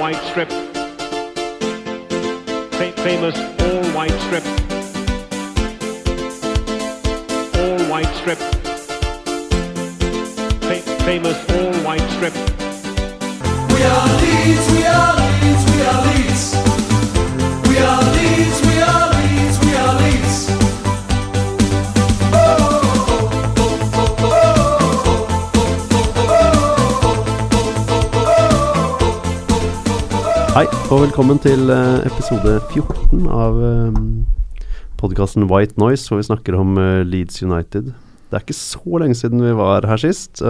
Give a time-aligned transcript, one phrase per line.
[0.00, 0.48] white strip.
[2.78, 4.44] Fa- famous all white strip.
[7.60, 8.38] All white strip.
[10.68, 12.34] Fa- famous all white strip.
[13.72, 16.44] We are Leeds, we are Leeds, we are Leeds.
[17.68, 18.69] We are Leeds, we are Leeds,
[30.50, 33.54] Hei, og velkommen til eh, episode 14 av
[34.98, 37.92] podkasten White Noise, hvor vi snakker om eh, Leeds United.
[37.94, 40.42] Det er ikke så lenge siden vi var her sist.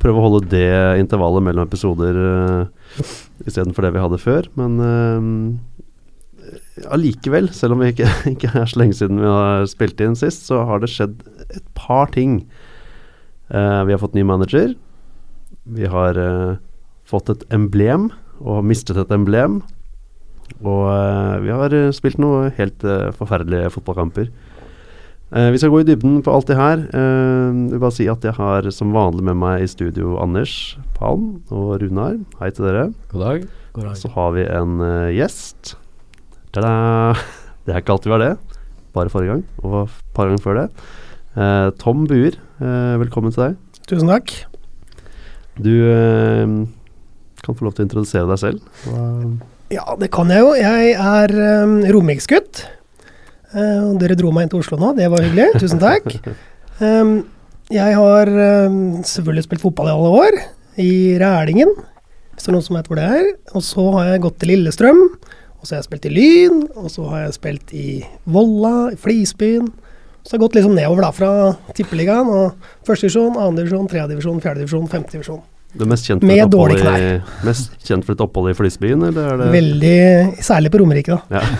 [0.00, 0.64] Prøve å holde det
[1.02, 2.16] intervallet mellom episoder
[3.44, 4.48] istedenfor det vi hadde før.
[4.56, 5.20] Men eh,
[6.96, 10.46] allikevel, selv om vi ikke, ikke er så lenge siden vi har spilt inn sist,
[10.48, 12.40] så har det skjedd et par ting.
[13.52, 14.72] Eh, vi har fått ny manager.
[15.68, 16.56] Vi har eh,
[17.08, 19.60] fått et emblem og har mistet et emblem.
[20.64, 24.30] Og eh, vi har eh, spilt noe helt eh, forferdelige fotballkamper.
[25.28, 26.84] Eh, vi skal gå i dybden på alt det her.
[26.88, 30.54] Eh, jeg vil bare si at jeg har som vanlig med meg i studio Anders
[30.96, 32.16] Palm og Runar.
[32.40, 32.88] Hei til dere.
[33.12, 33.48] God dag.
[33.98, 34.80] Så har vi en
[35.14, 35.76] gjest.
[36.56, 36.72] Ta-da!
[37.68, 38.58] Det er ikke alltid vi har det.
[38.96, 40.62] Bare forrige gang, og et par ganger før det.
[41.36, 43.58] Eh, Tom Buer, eh, velkommen til deg.
[43.90, 44.32] Tusen takk.
[45.60, 45.68] Du
[47.48, 48.74] kan få lov til å introdusere deg selv.
[48.84, 50.52] Hva- Ja, det kan jeg jo.
[50.56, 51.32] Jeg er
[51.64, 52.62] um, romerikesgutt.
[53.52, 55.50] Uh, dere dro meg inn til Oslo nå, det var hyggelig.
[55.60, 56.06] Tusen takk.
[56.80, 57.18] Um,
[57.80, 58.30] jeg har
[58.68, 60.38] um, selvfølgelig spilt fotball i alle år,
[60.80, 61.74] i Rælingen,
[62.32, 63.28] hvis det er noen som vet hvor det er.
[63.56, 65.02] Og så har jeg gått til Lillestrøm,
[65.58, 67.86] og så har jeg spilt i Lyn, og så har jeg spilt i
[68.30, 69.68] Volla, i Flisbyen.
[70.22, 71.30] Så har jeg gått liksom nedover da, fra
[71.76, 74.16] tippeligaen, og første divisjon, andre divisjon, tredje
[75.76, 77.16] Du er mest kjent Med et dårlig dårlig i,
[77.48, 79.96] mest kjent for et opphold i Flysbyen, eller er det Veldig,
[80.44, 81.40] særlig på Romerike, da.
[81.40, 81.42] Ja.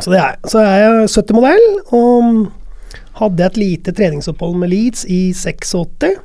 [0.00, 2.46] Så, det er, så er jeg 70-modell, og
[3.18, 6.16] hadde et lite treningsopphold med Leeds i 86.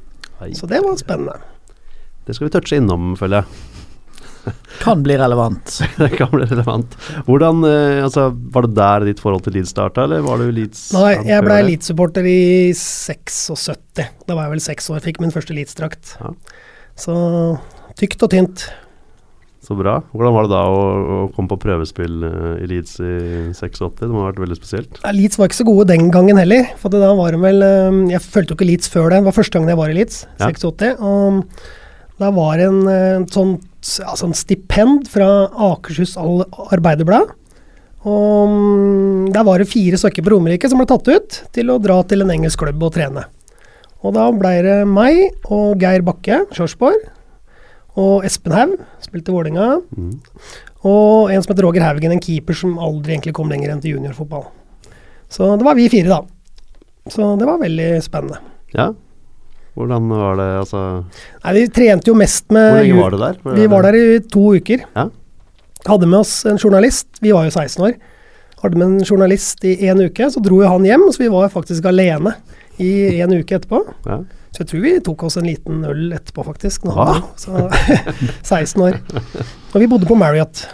[0.56, 1.36] Så det var spennende.
[2.28, 3.77] Det skal vi touche innom, føler jeg.
[4.82, 5.78] Kan bli relevant.
[6.02, 6.96] det kan bli relevant.
[7.28, 10.88] Hvordan, eh, altså, Var det der ditt forhold til Leeds starta, eller var du Leeds
[10.96, 11.62] Nei, jeg ble?
[11.72, 12.40] Leeds-supporter i
[12.78, 14.04] 76.
[14.28, 16.18] Da var jeg vel seks år, fikk min første Leeds-drakt.
[16.22, 16.34] Ja.
[16.98, 17.16] Så
[17.98, 18.68] tykt og tynt.
[19.68, 19.98] Så bra.
[20.16, 23.16] Hvordan var det da å, å komme på prøvespill eh, i Leeds i
[23.52, 23.98] 86?
[24.00, 25.02] Det må ha vært veldig spesielt.
[25.02, 26.70] Ja, Leeds var ikke så gode den gangen heller.
[26.80, 29.20] For da var det vel eh, Jeg fulgte jo ikke Leeds før det.
[29.20, 30.54] Det var første gangen jeg var i Leeds, Ja.
[30.54, 30.96] 86.
[31.04, 31.44] Og
[32.20, 33.56] da var det en eh, sånn,
[34.06, 37.34] altså stipend fra Akershus Arbeiderblad.
[38.08, 41.80] Og mm, der var det fire stykker på Romerike som ble tatt ut til å
[41.82, 43.26] dra til en engelsk klubb og trene.
[44.06, 45.20] Og da ble det meg
[45.52, 47.02] og Geir Bakke, Sjorsborg,
[47.98, 49.68] og Espen Haug, spilte i Vålinga,
[49.98, 50.12] Mhm.
[50.86, 53.96] og en som heter Roger Haugen, en keeper som aldri egentlig kom lenger enn til
[53.98, 54.46] juniorfotball.
[55.30, 56.22] Så det var vi fire, da.
[57.10, 58.38] Så det var veldig spennende.
[58.74, 58.94] Ja.
[59.78, 60.82] Hvordan var det, altså
[61.44, 63.40] Nei, vi trente jo mest med Hvor lenge var du der?
[63.60, 64.86] Vi var der i to uker.
[64.96, 65.08] Ja.
[65.88, 67.94] Hadde med oss en journalist, vi var jo 16 år.
[68.64, 71.54] Hadde med en journalist i en uke, så dro jo han hjem, så vi var
[71.54, 72.34] faktisk alene
[72.82, 73.84] i en uke etterpå.
[74.08, 74.24] Ja.
[74.56, 76.88] Så jeg tror vi tok oss en liten øl etterpå, faktisk.
[76.90, 77.22] Nå, ah.
[77.38, 77.68] så,
[78.42, 78.98] 16 år.
[79.76, 80.66] Og vi bodde på Marriott.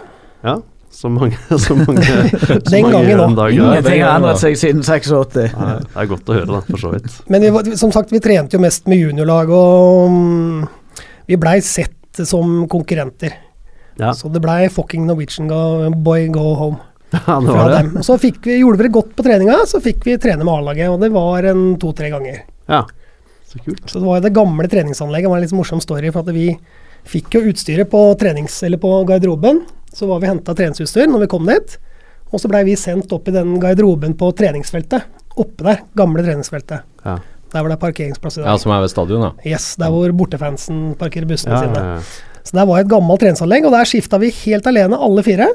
[0.44, 0.62] ja.
[0.94, 2.04] Så mange, så mange,
[2.70, 3.50] Den gangen òg.
[3.52, 5.50] Ingenting har endret seg siden 86.
[5.58, 7.10] Nei, Det er godt å høre, da, for så vidt.
[7.34, 12.22] Men vi, som sagt, vi trente jo mest med juniorlag, og mm, vi blei sett
[12.24, 13.34] som konkurrenter.
[13.98, 16.80] Ja, Så det blei fucking Norwegian go, boy go home
[17.14, 17.76] ja det var det.
[17.78, 17.90] dem.
[18.00, 20.50] Og så fikk vi, gjorde vi det godt på treninga, så fikk vi trene med
[20.50, 22.40] A-laget, og det var en to-tre ganger.
[22.70, 22.80] Ja,
[23.46, 23.84] så kult.
[23.86, 26.34] Så det var jo det gamle treningsanlegget, det var en litt morsom story, for at
[26.34, 26.48] vi
[27.08, 29.62] fikk jo utstyret på trenings, eller på garderoben.
[29.94, 31.76] Så var vi henta treningsutstyr når vi kom dit,
[32.34, 35.06] og så blei vi sendt opp i den garderoben på treningsfeltet.
[35.38, 36.86] Oppe der, gamle treningsfeltet.
[37.04, 37.18] Ja.
[37.54, 38.48] Der var det parkeringsplass i dag.
[38.50, 39.30] Ja, som er ved stadion, da.
[39.46, 41.84] Yes, der hvor bortefansen parkerer bussene Ja, sine.
[41.94, 42.40] ja.
[42.44, 45.46] Så der var et gammelt treningsanlegg, og der skifta vi helt alene, alle fire.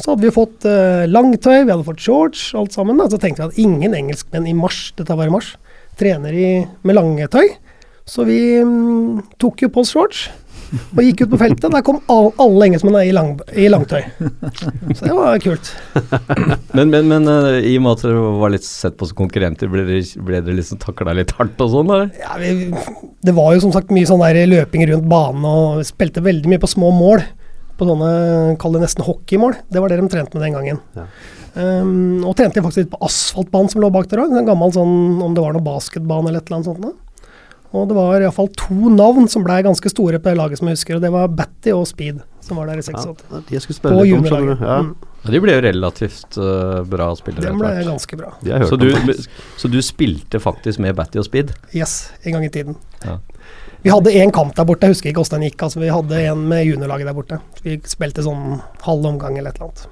[0.00, 3.00] Så hadde vi fått uh, langtøy, vi hadde fått shorts, alt sammen.
[3.00, 3.08] Da.
[3.12, 5.54] Så tenkte vi at ingen engelskmenn i mars, dette var i mars,
[6.00, 6.50] trener i,
[6.84, 7.48] med langetøy.
[8.08, 10.28] Så vi mm, tok jo på oss shorts
[10.70, 11.66] og gikk ut på feltet.
[11.72, 14.02] Der kom all, alle engelskmennene i, lang, i langtøy.
[14.94, 15.72] Så det var kult.
[16.76, 19.68] Men, men, men eh, i og med at dere var litt sett på som konkurrenter,
[19.72, 21.90] ble dere, ble dere liksom takla litt hardt og sånn?
[22.20, 22.70] Ja, vi,
[23.26, 26.52] det var jo som sagt mye sånn der løping rundt banen, og vi spilte veldig
[26.52, 27.24] mye på små mål.
[27.80, 28.12] På sånne,
[28.62, 29.58] kall det nesten hockeymål.
[29.72, 30.80] Det var det de trente med den gangen.
[30.94, 31.08] Ja.
[31.50, 34.34] Um, og trente faktisk litt på asfaltbanen som lå bak der òg.
[34.38, 34.92] En gammel sånn,
[35.24, 36.84] om det var noe basketbane eller et eller annet sånt.
[36.84, 37.09] Da.
[37.70, 40.78] Og det var iallfall to navn som ble ganske store på det laget som jeg
[40.78, 43.50] husker, og det var Batty og Speed som var der i Ja, 86.
[43.50, 44.60] det er de På juniorlaget.
[44.60, 44.94] Ja, Mm.
[45.22, 47.50] Ja, de ble jo relativt uh, bra spillere.
[47.52, 48.30] De ble ganske bra.
[48.64, 48.88] Så du,
[49.60, 51.52] så du spilte faktisk med Batty og Speed?
[51.76, 52.78] Yes, en gang i tiden.
[53.04, 53.18] Ja.
[53.84, 55.60] Vi hadde én kamp der borte, jeg husker ikke åssen den gikk.
[55.62, 57.40] Altså, vi hadde en med juniorlaget der borte.
[57.64, 59.86] Vi spilte sånn halv omgang eller et eller annet.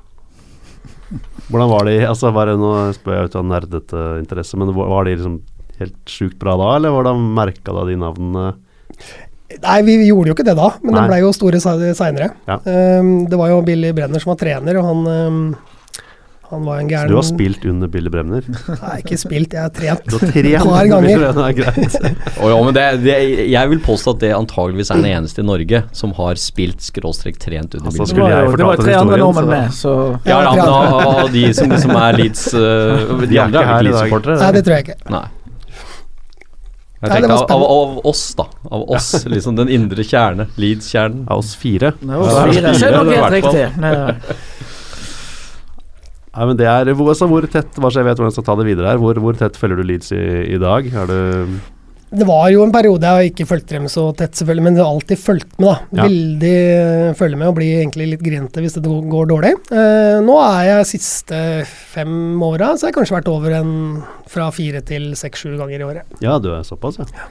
[1.48, 5.14] Hvordan var de altså nå spør jeg ut av nerdete interesse, men var var de
[5.16, 5.38] liksom
[5.82, 8.52] helt sjukt bra da, eller hvordan merka da de navnene?
[9.62, 11.00] Nei, vi gjorde jo ikke det da, men Nei.
[11.00, 12.34] de ble jo store seinere.
[12.48, 12.58] Ja.
[12.60, 15.40] det var jo Billy Brenner som var trener, og han um,
[16.50, 18.44] han var en gæren Så du har spilt under Billy Bremner?
[18.80, 20.06] Nei, ikke spilt, jeg har trent.
[20.08, 21.20] Du har trent Et par ganger.
[21.20, 21.96] Bremner, er greit.
[22.40, 23.16] oh, ja, men det, det,
[23.52, 27.36] jeg vil påstå at det antageligvis er den eneste i Norge som har spilt skråstrek
[27.42, 29.94] trent under Altså, Billy jo, det var tre andre nordmenn med, så
[30.24, 33.44] Ja, ja, men tre av, av de som liksom er Leeds uh, De De er
[33.44, 33.68] andre ikke er her i dag.
[33.68, 34.40] ikke Leeds-supportere?
[34.40, 34.98] Nei, det tror jeg ikke.
[35.18, 35.26] Nei.
[36.98, 38.48] Jeg tenkte av, av, av oss, da.
[38.74, 40.48] Av oss, liksom den indre kjerne.
[40.58, 41.28] Leeds-kjernen.
[41.30, 41.92] Av oss fire.
[42.00, 42.72] det var fire.
[42.74, 43.66] Er helt riktig.
[46.38, 48.46] Nei, men det er hvor, altså, hvor tett Hva så jeg vet hvordan jeg skal
[48.46, 48.98] ta det videre her.
[49.02, 50.22] Hvor, hvor tett følger du Leeds i,
[50.54, 50.86] i dag?
[50.86, 51.18] Er du
[52.08, 54.94] Det var jo en periode jeg ikke fulgte dem så tett, selvfølgelig, men jeg har
[54.94, 55.66] alltid fulgt med.
[55.66, 55.74] da.
[55.98, 56.06] Ja.
[56.08, 59.50] Veldig følge med og blir egentlig litt grinete hvis det går dårlig.
[59.68, 61.40] Eh, nå er jeg siste
[61.92, 63.74] fem åra, så jeg har kanskje vært over en
[64.32, 66.16] fra fire til seks-sju ganger i året.
[66.24, 67.28] Ja, du er såpass, ja.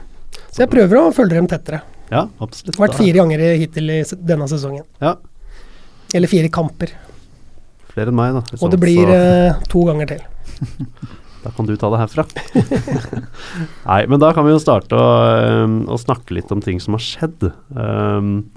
[0.52, 1.82] Så jeg prøver å følge dem tettere.
[2.12, 2.72] Ja, absolutt.
[2.72, 4.00] Det har vært fire ganger hittil i
[4.30, 4.86] denne sesongen.
[5.02, 5.16] Ja,
[6.14, 6.94] Eller fire kamper.
[7.92, 8.58] flere enn meg, da.
[8.62, 10.22] Og det blir eh, to ganger til.
[11.48, 12.26] Da kan du ta det herfra.
[13.88, 15.04] Nei, men da kan vi jo starte å,
[15.64, 17.46] um, å snakke litt om ting som har skjedd.
[17.72, 18.50] Um,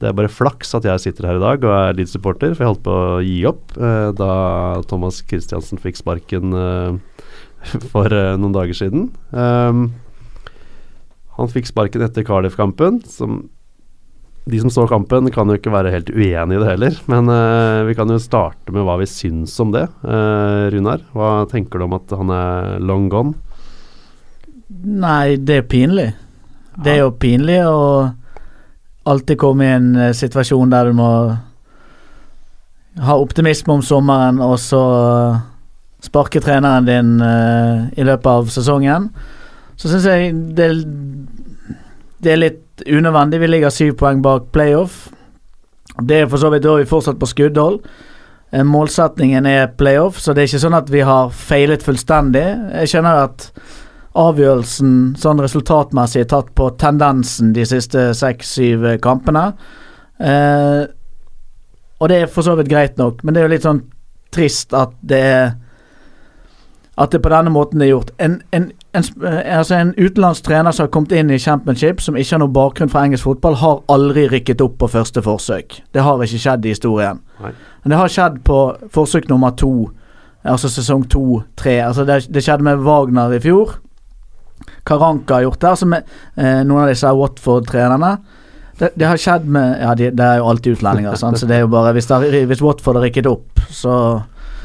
[0.00, 2.70] det er bare flaks at jeg sitter her i dag og er Leeds-supporter, for jeg
[2.70, 4.32] holdt på å gi opp uh, da
[4.88, 6.96] Thomas Christiansen fikk sparken uh,
[7.92, 9.10] for uh, noen dager siden.
[9.36, 9.90] Um,
[11.36, 13.44] han fikk sparken etter Cardiff-kampen, som
[14.48, 17.00] de som så kampen, kan jo ikke være helt uenig i det heller.
[17.10, 19.86] Men uh, vi kan jo starte med hva vi syns om det.
[20.02, 23.36] Uh, Runar, hva tenker du om at han er long gone?
[24.78, 26.10] nei, det er pinlig.
[26.78, 27.78] Det er jo pinlig å
[29.08, 31.08] alltid komme i en eh, situasjon der du må
[33.02, 34.82] ha optimisme om sommeren, og så
[36.04, 39.08] sparke treneren din i løpet av sesongen.
[39.78, 40.68] Så syns jeg det,
[42.24, 43.40] det er litt unødvendig.
[43.40, 45.08] Vi ligger syv poeng bak playoff.
[45.98, 47.80] Det er for så vidt da vi fortsatt på skuddhold.
[48.52, 52.46] Målsettingen Målsetningen er playoff, så det er ikke sånn at vi har feilet fullstendig.
[52.80, 53.50] Jeg skjønner at
[54.18, 59.50] avgjørelsen sånn resultatmessig er tatt på tendensen de siste seks-syv kampene.
[60.16, 60.86] Eh,
[61.98, 63.84] og det er for så vidt greit nok, men det er jo litt sånn
[64.34, 65.48] trist at det er
[66.98, 68.08] At det på denne måten er gjort.
[68.18, 72.16] En, en, en, eh, altså en utenlandsk trener som har kommet inn i championship, som
[72.18, 75.80] ikke har noen bakgrunn fra engelsk fotball, har aldri rykket opp på første forsøk.
[75.94, 77.20] Det har ikke skjedd i historien.
[77.42, 77.52] Nei.
[77.82, 78.60] Men det har skjedd på
[78.94, 79.90] forsøk nummer to,
[80.44, 81.78] altså sesong to, tre.
[81.86, 83.78] Altså det, det skjedde med Wagner i fjor.
[84.88, 86.02] Karanka har gjort det, altså med
[86.36, 88.16] eh, noen av disse Watford-trenerne.
[88.78, 91.38] Det, det har skjedd med Ja, de, det er jo alltid utlendinger, sant?
[91.40, 93.94] så det er jo bare Hvis, der, hvis Watford har rykket opp, så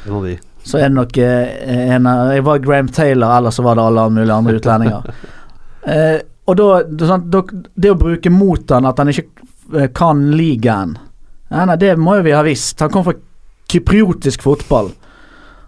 [0.03, 0.35] Det av de.
[0.63, 3.83] Så er det nok eh, en av Jeg var Graham Taylor, ellers så var det
[3.83, 5.09] alle mulige andre utlendinger.
[5.93, 9.27] eh, og da, det, er Det å bruke mot han at han ikke
[9.75, 12.79] eh, kan ligaen nei, nei, Det må jo vi ha visst.
[12.83, 13.15] Han kom fra
[13.73, 14.91] kypriotisk fotball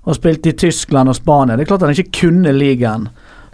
[0.06, 1.56] og spilte i Tyskland og Spania.
[1.58, 3.08] Det er klart han ikke kunne ligaen.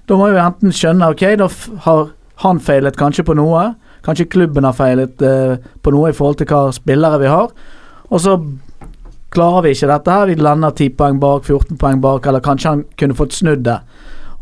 [0.10, 1.48] Da må vi enten skjønne Ok, da
[1.86, 2.10] har
[2.44, 3.70] han feilet kanskje på noe.
[4.06, 7.54] Kanskje klubben har feilet eh, på noe i forhold til hva spillere vi har.
[8.12, 8.36] Og så
[9.32, 10.30] klarer vi ikke dette her.
[10.30, 13.80] Vi lander 10 poeng bak, 14 poeng bak, eller kanskje han kunne fått snudd det.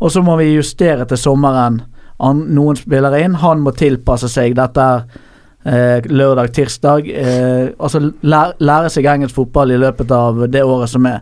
[0.00, 1.82] Og så må vi justere til sommeren.
[2.20, 5.04] Noen spiller inn, han må tilpasse seg dette her
[5.64, 7.08] eh, lørdag, tirsdag.
[7.08, 11.20] Eh, altså lære, lære seg engelsk fotball i løpet av det året som er.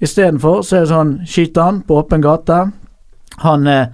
[0.00, 2.62] Istedenfor så er det sånn skyter han på åpen gate.
[3.44, 3.90] Han er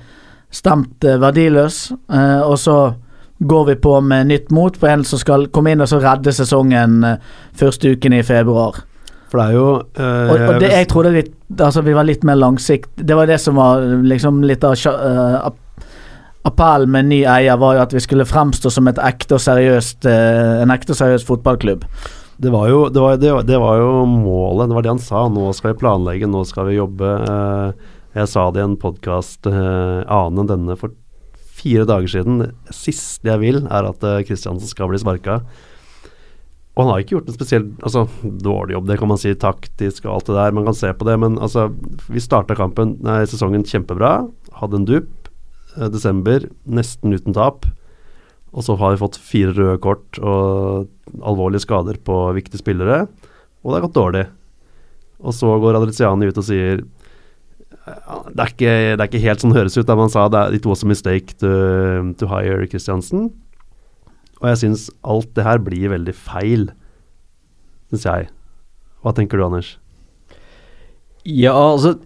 [0.55, 2.79] stemt eh, verdiløs, eh, og så
[3.39, 6.33] går vi på med nytt mot på en som skal komme inn og så redde
[6.33, 7.19] sesongen eh,
[7.59, 8.79] første uken i februar.
[9.31, 9.69] For det er jo
[9.99, 11.23] eh, Og, og det jeg trodde vi,
[11.59, 15.49] altså vi var litt mer langsikt Det var det som var liksom litt av eh,
[16.47, 20.07] appellen med ny eier, var jo at vi skulle fremstå som et ekte og seriøst
[20.07, 21.83] uh, en ekte og seriøs fotballklubb.
[22.39, 25.03] Det var, jo, det, var, det, var, det var jo målet, det var det han
[25.03, 25.25] sa.
[25.27, 27.11] Nå skal vi planlegge, nå skal vi jobbe.
[28.15, 30.95] Jeg sa det i en podkast annen enn denne for
[31.59, 32.45] fire dager siden.
[32.45, 35.41] Det siste jeg vil, er at Kristiansen skal bli sparka.
[36.77, 38.03] Og han har ikke gjort en spesielt altså,
[38.45, 40.57] dårlig jobb, det kan man si, taktisk og alt det der.
[40.59, 41.71] Man kan se på det, men altså,
[42.13, 44.19] vi starta kampen, nei, sesongen kjempebra.
[44.61, 45.31] Hadde en dupp.
[45.79, 47.65] eh, desember, nesten uten tap.
[48.53, 50.87] Og så har vi fått fire røde kort og
[51.21, 53.07] alvorlige skader på viktige spillere.
[53.65, 54.27] Og det har gått dårlig.
[55.21, 56.85] Og så går Adriciani ut og sier
[57.87, 60.41] det, er ikke, det er ikke helt sånn det høres ut da man sa det
[60.41, 61.51] er, it was a mistake to,
[62.19, 63.29] to hire Christiansen.
[64.43, 66.69] Og jeg syns alt det her blir veldig feil,
[67.91, 68.31] syns jeg.
[69.05, 69.77] Hva tenker du, Anders?
[71.27, 71.97] Ja, altså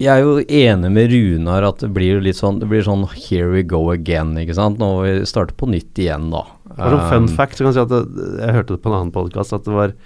[0.00, 3.50] Jeg er jo enig med Runar at det blir litt sånn Det blir sånn here
[3.52, 4.80] we go again, ikke sant.
[4.80, 6.44] Nå må vi starte på nytt igjen, da.
[6.74, 8.90] For sånn fun Um, fact så kan jeg si at det, Jeg hørte det på
[8.90, 9.96] en annen podkast at det var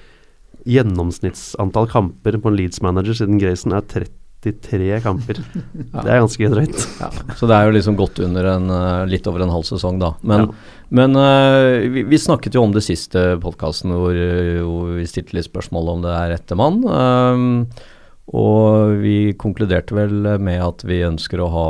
[0.69, 3.87] gjennomsnittsantall kamper på en Leeds-manager siden Grayson er
[4.45, 5.41] 33 kamper.
[6.05, 6.79] Det er ganske drøyt.
[7.01, 9.99] Ja, så det er jo liksom godt under en eh, litt over en halv sesong,
[9.99, 10.13] da.
[10.23, 10.75] Men, Ja.
[10.95, 15.35] men uh, vi, vi snakket jo om det siste podkasten hvor, eh, hvor vi stilte
[15.35, 16.85] litt spørsmål om det er rette mann.
[16.87, 17.49] Um,
[18.29, 20.15] og vi konkluderte vel
[20.45, 21.69] med at vi ønsker å ha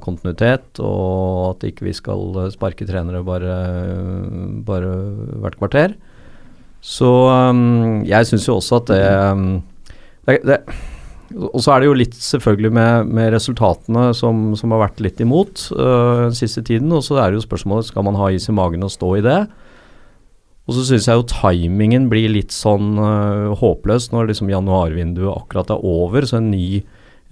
[0.00, 3.58] kontinuitet, og at ikke vi skal sparke trenere bare,
[4.64, 4.94] bare
[5.44, 5.98] hvert kvarter.
[6.80, 9.50] Så um, jeg syns jo også at det, ehm,
[10.24, 10.62] det, det
[11.36, 15.18] og så er det jo litt selvfølgelig med, med resultatene som, som har vært litt
[15.20, 16.92] imot øh, den siste tiden.
[16.94, 19.24] Og så er det jo spørsmålet skal man ha is i magen og stå i
[19.26, 19.42] det.
[20.68, 25.74] Og så syns jeg jo timingen blir litt sånn øh, håpløs når liksom januarvinduet akkurat
[25.74, 26.24] er over.
[26.28, 26.82] Så en ny,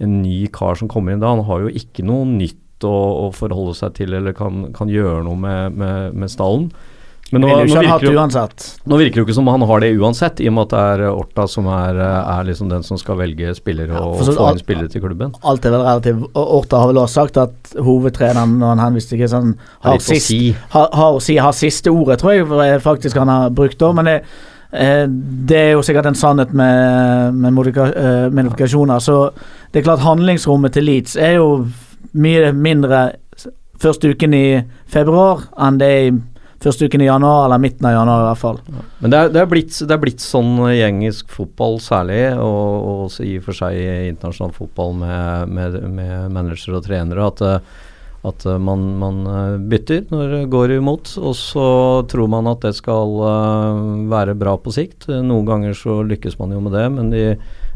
[0.03, 2.93] en ny kar som kommer inn da, han har jo ikke noe nytt å,
[3.25, 6.69] å forholde seg til eller kan, kan gjøre noe med, med, med stallen.
[7.31, 8.11] Men nå, nå, virker jo,
[8.87, 10.83] nå virker det jo ikke som han har det uansett, i og med at det
[10.93, 14.61] er Orta som er, er liksom den som skal velge spillere og ja, få inn
[14.61, 15.33] spillere til klubben.
[15.43, 16.29] Alt er vel relativt.
[16.39, 20.29] Orta har vel også sagt at hovedtreneren, når han henviste til sånn, Har har, sist,
[20.29, 20.39] si.
[20.75, 23.91] har, har si har siste ordet, tror jeg eh, faktisk han har brukt da.
[23.97, 24.15] Men det,
[24.71, 25.03] eh,
[25.51, 29.03] det er jo sikkert en sannhet med, med eh, modifikasjoner.
[29.03, 29.19] Så
[29.73, 31.51] det er klart handlingsrommet til Leeds er jo
[32.15, 33.09] mye mindre
[33.77, 34.45] første uken i
[34.89, 36.15] februar enn det er i
[36.63, 38.61] første uken i januar, eller midten av januar i hvert fall.
[39.01, 42.63] Men det er, det er, blitt, det er blitt sånn i engelsk fotball særlig, og,
[42.77, 47.29] og også i og for seg i internasjonal fotball med, med, med managere og trenere,
[47.29, 47.85] at, eh,
[48.31, 51.67] at eh, man, man eh, bytter når det går imot, og så
[52.09, 53.13] tror man at det skal
[54.09, 55.09] være bra på sikt.
[55.13, 57.23] Noen ganger så lykkes man jo med det, men de,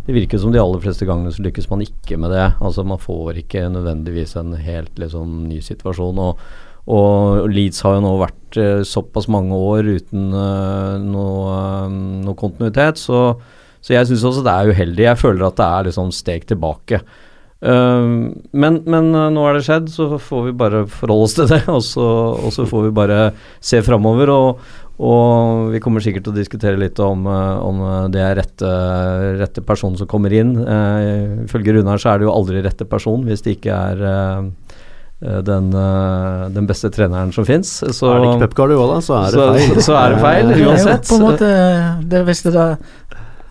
[0.07, 2.49] det virker som de aller fleste gangene så lykkes man ikke med det.
[2.57, 6.19] Altså Man får ikke nødvendigvis en helt liksom ny situasjon.
[6.19, 6.41] og
[6.89, 12.37] og Leeds har jo nå vært eh, såpass mange år uten eh, noe, eh, noe
[12.39, 13.35] kontinuitet, så,
[13.81, 15.05] så jeg syns også det er uheldig.
[15.05, 17.03] Jeg føler at det er liksom steg tilbake.
[17.61, 21.49] Uh, men, men uh, nå er det skjedd, så får vi bare forholde oss til
[21.51, 21.61] det.
[21.75, 23.19] Og så, og så får vi bare
[23.61, 24.33] se framover.
[24.33, 24.63] Og,
[25.01, 27.79] og vi kommer sikkert til å diskutere litt om, om
[28.13, 28.71] det er rette,
[29.39, 30.55] rette person som kommer inn.
[31.45, 34.03] Ifølge uh, Runar så er det jo aldri rette person hvis det ikke er
[35.21, 37.77] den, eh, den beste treneren som fins.
[37.93, 39.81] Så, er det ikke Pep Guardiola, så er det feil.
[39.85, 40.61] så er det feil, uansett.
[40.61, 41.09] Det er jo.
[41.11, 41.51] På en måte,
[42.09, 42.65] det visste da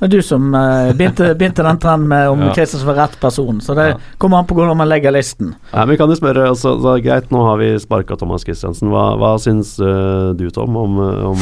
[0.01, 2.55] det er du som eh, begynte, begynte den trenden med om Ja.
[2.57, 3.99] Kristiansen var rett person, så det Ja.
[4.17, 5.55] kommer an på hvordan man legger listen.
[5.75, 8.89] Nei, men vi kan jo spørre, altså, er greit, nå har vi sparka Thomas Christiansen.
[8.89, 11.37] Hva, hva syns uh, du, Tom, om, om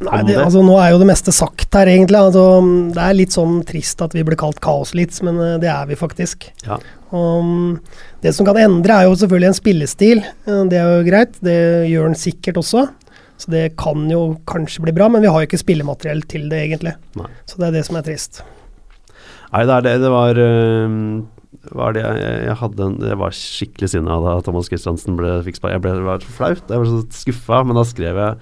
[0.00, 0.40] Nei, det, det?
[0.42, 2.18] altså, nå er jo det meste sagt her, egentlig.
[2.18, 2.44] Altså,
[2.94, 5.98] det er litt sånn trist at vi ble kalt kaoslits men eh, det er vi
[6.00, 6.48] faktisk.
[6.66, 6.80] Ja.
[7.14, 7.78] Og
[8.24, 10.22] det som kan endre, er jo selvfølgelig en spillestil.
[10.48, 11.36] Eh, Det er jo greit.
[11.44, 11.56] Det
[11.90, 12.88] gjør den sikkert også.
[13.38, 16.60] Så det kan jo kanskje bli bra, men vi har jo ikke spillemateriell til det,
[16.68, 16.94] egentlig.
[17.18, 17.30] Nei.
[17.46, 18.42] Så det er det som er trist.
[19.52, 19.94] Nei, det er det.
[20.02, 20.98] Det var, eh,
[21.74, 25.56] var det jeg, jeg hadde en Jeg var skikkelig sinna da Thomas Christiansen ble fikk
[25.60, 25.72] spark.
[25.76, 26.64] Jeg ble, var så flaut.
[26.68, 28.36] Jeg var så skuffa, men da skrev jeg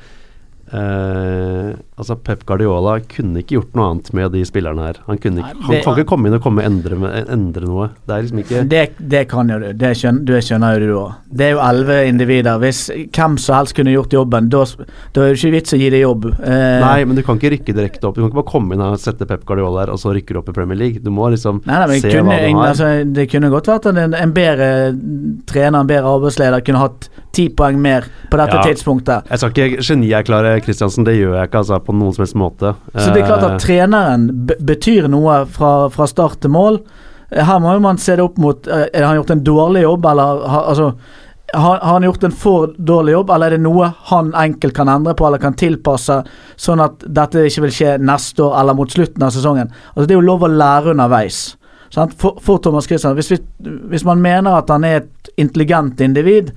[0.73, 4.97] eh, Altså, Pep Guardiola kunne ikke gjort noe annet med de spillerne her.
[5.07, 6.97] Han kunne ikke, Nei, han kan ikke komme inn og komme endre,
[7.31, 7.87] endre noe.
[8.09, 8.81] Det er liksom ikke Det,
[9.13, 9.69] det kan jo du.
[9.79, 11.21] Det skjønner, det skjønner jo du òg.
[11.31, 12.59] Det er jo elleve individer.
[12.65, 14.65] Hvis hvem som helst kunne gjort jobben, da
[15.13, 16.27] da er det ikke vits å gi det jobb.
[16.41, 18.17] Uh, Nei, men du kan ikke rykke direkte opp.
[18.17, 20.43] Du kan ikke bare komme inn og sette Pep Guardiola her, og så rykker du
[20.43, 21.03] opp i Premier League.
[21.05, 22.73] Du må liksom Nei, da, se kunne, hva du har.
[22.73, 24.71] altså, det kunne godt vært at en, en bedre
[25.51, 28.63] trener, en bedre arbeidsleder, kunne hatt ti poeng mer på dette Ja.
[28.67, 29.29] tidspunktet.
[29.31, 32.75] Jeg skal ikke genierklære Kristiansen, det gjør jeg ikke altså, på noen som helst måte.
[32.95, 36.81] Så det er klart at Eh, treneren be betyr noe fra, fra start til mål.
[37.33, 40.05] Eh, Her må man se det opp mot eh, Har han gjort en dårlig jobb,
[40.07, 40.93] eller har, altså,
[41.55, 44.89] har, har han gjort en for dårlig jobb, eller er det noe han enkelt kan
[44.89, 46.23] endre på eller kan tilpasse,
[46.57, 49.69] sånn at dette ikke vil skje neste år eller mot slutten av sesongen?
[49.95, 51.57] Altså Det er jo lov å lære underveis.
[51.93, 52.15] Sant?
[52.17, 53.39] For, for Thomas Christian, hvis, vi,
[53.93, 56.53] hvis man mener at han er et intelligent individ,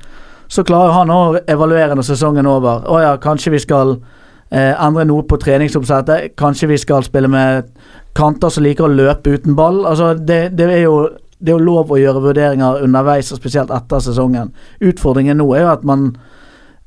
[0.48, 2.86] så klarer han å evaluere når sesongen er over.
[2.86, 6.36] Å ja, kanskje vi skal eh, endre noe på treningsoppsettet.
[6.40, 7.72] Kanskje vi skal spille med
[8.16, 9.84] kanter som liker å løpe uten ball.
[9.90, 10.98] Altså, det, det er jo
[11.36, 14.54] det er jo lov å gjøre vurderinger underveis, og spesielt etter sesongen.
[14.80, 16.08] Utfordringen nå er jo at man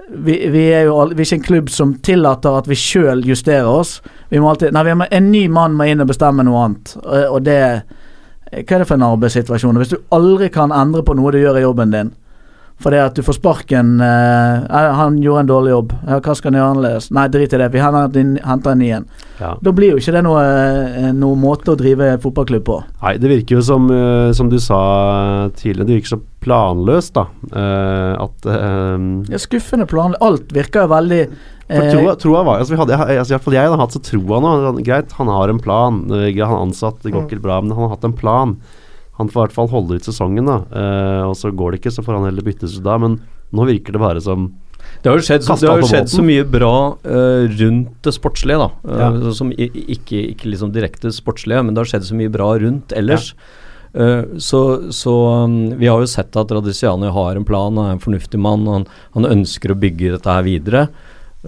[0.09, 3.69] vi, vi, er jo vi er ikke en klubb som tillater at vi sjøl justerer
[3.69, 3.99] oss.
[4.33, 6.95] Vi må alltid Nei, må, en ny mann må inn og bestemme noe annet.
[7.03, 7.61] Og, og det
[8.49, 9.77] Hva er det for en arbeidssituasjon?
[9.83, 12.15] Hvis du aldri kan endre på noe du gjør i jobben din,
[12.79, 15.95] fordi at du får sparken eh, eh, 'Han gjorde en dårlig jobb.
[16.07, 17.73] Ja, hva skal han gjøre annerledes?' Nei, drit i det.
[17.75, 19.07] Vi henter en, ny en.
[19.41, 19.57] Ja.
[19.63, 22.79] Da blir jo ikke det noe, eh, noe måte å drive fotballklubb på.
[23.03, 27.27] Nei, det virker jo som, eh, som du sa tidligere, det virker så planløst, da.
[27.51, 30.23] Eh, at eh, er skuffende planløst.
[30.23, 31.23] Alt virker jo veldig
[31.69, 34.01] For troa, troa var altså vi hadde, altså, i hvert fall jeg har hatt så
[34.01, 34.53] troa nå.
[34.87, 36.05] Greit, han har en plan.
[36.09, 38.55] Han er ansatt, det går ikke bra, men han har hatt en plan.
[39.19, 40.61] Han får i hvert fall holde ut sesongen, da.
[40.71, 42.97] Eh, og så går det ikke, så får han heller byttes ut da.
[43.03, 43.19] Men
[43.51, 44.51] nå virker det bare som
[45.03, 48.59] Det har jo skjedd, så, det har skjedd så mye bra uh, rundt det sportslige,
[48.63, 48.69] da.
[48.87, 49.33] Uh, Ja.
[49.37, 53.35] Som ikke, ikke liksom direkte sportslige, men det har skjedd så mye bra rundt ellers.
[53.99, 54.61] Eh, så
[54.93, 55.13] så
[55.45, 58.67] um, vi har jo sett at Radiciani har en plan, han er en fornuftig mann,
[58.69, 58.85] han,
[59.17, 60.89] han ønsker å bygge dette her videre.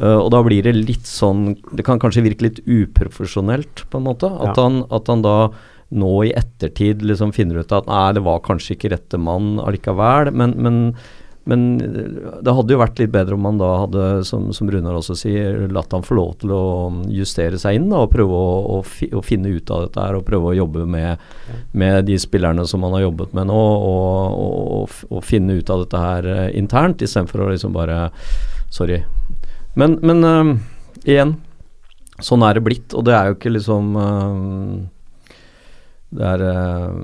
[0.01, 4.29] Og da blir det litt sånn Det kan kanskje virke litt uprofesjonelt, på en måte.
[4.31, 4.63] At, Ja.
[4.63, 5.51] han, at han da
[5.91, 10.31] nå i ettertid liksom finner ut at nei, det var kanskje ikke rette mann allikevel.
[10.31, 10.77] Men, men,
[11.51, 11.65] men
[12.45, 15.65] det hadde jo vært litt bedre om man da hadde, som, som Runar også sier,
[15.75, 16.63] latt han få lov til å
[17.11, 20.19] justere seg inn da, og prøve å, å, fi, å finne ut av dette her
[20.19, 21.27] og prøve å jobbe med,
[21.73, 24.47] med de spillerne som han har jobbet med nå, og,
[24.79, 28.09] og, og, finne ut av dette her eh, internt, istedenfor å liksom bare
[28.71, 29.01] Sorry.
[29.75, 30.51] Men, men uh,
[31.03, 31.33] igjen,
[32.23, 34.75] sånn er det blitt, og det er jo ikke liksom eh,
[36.11, 36.95] det er, eh,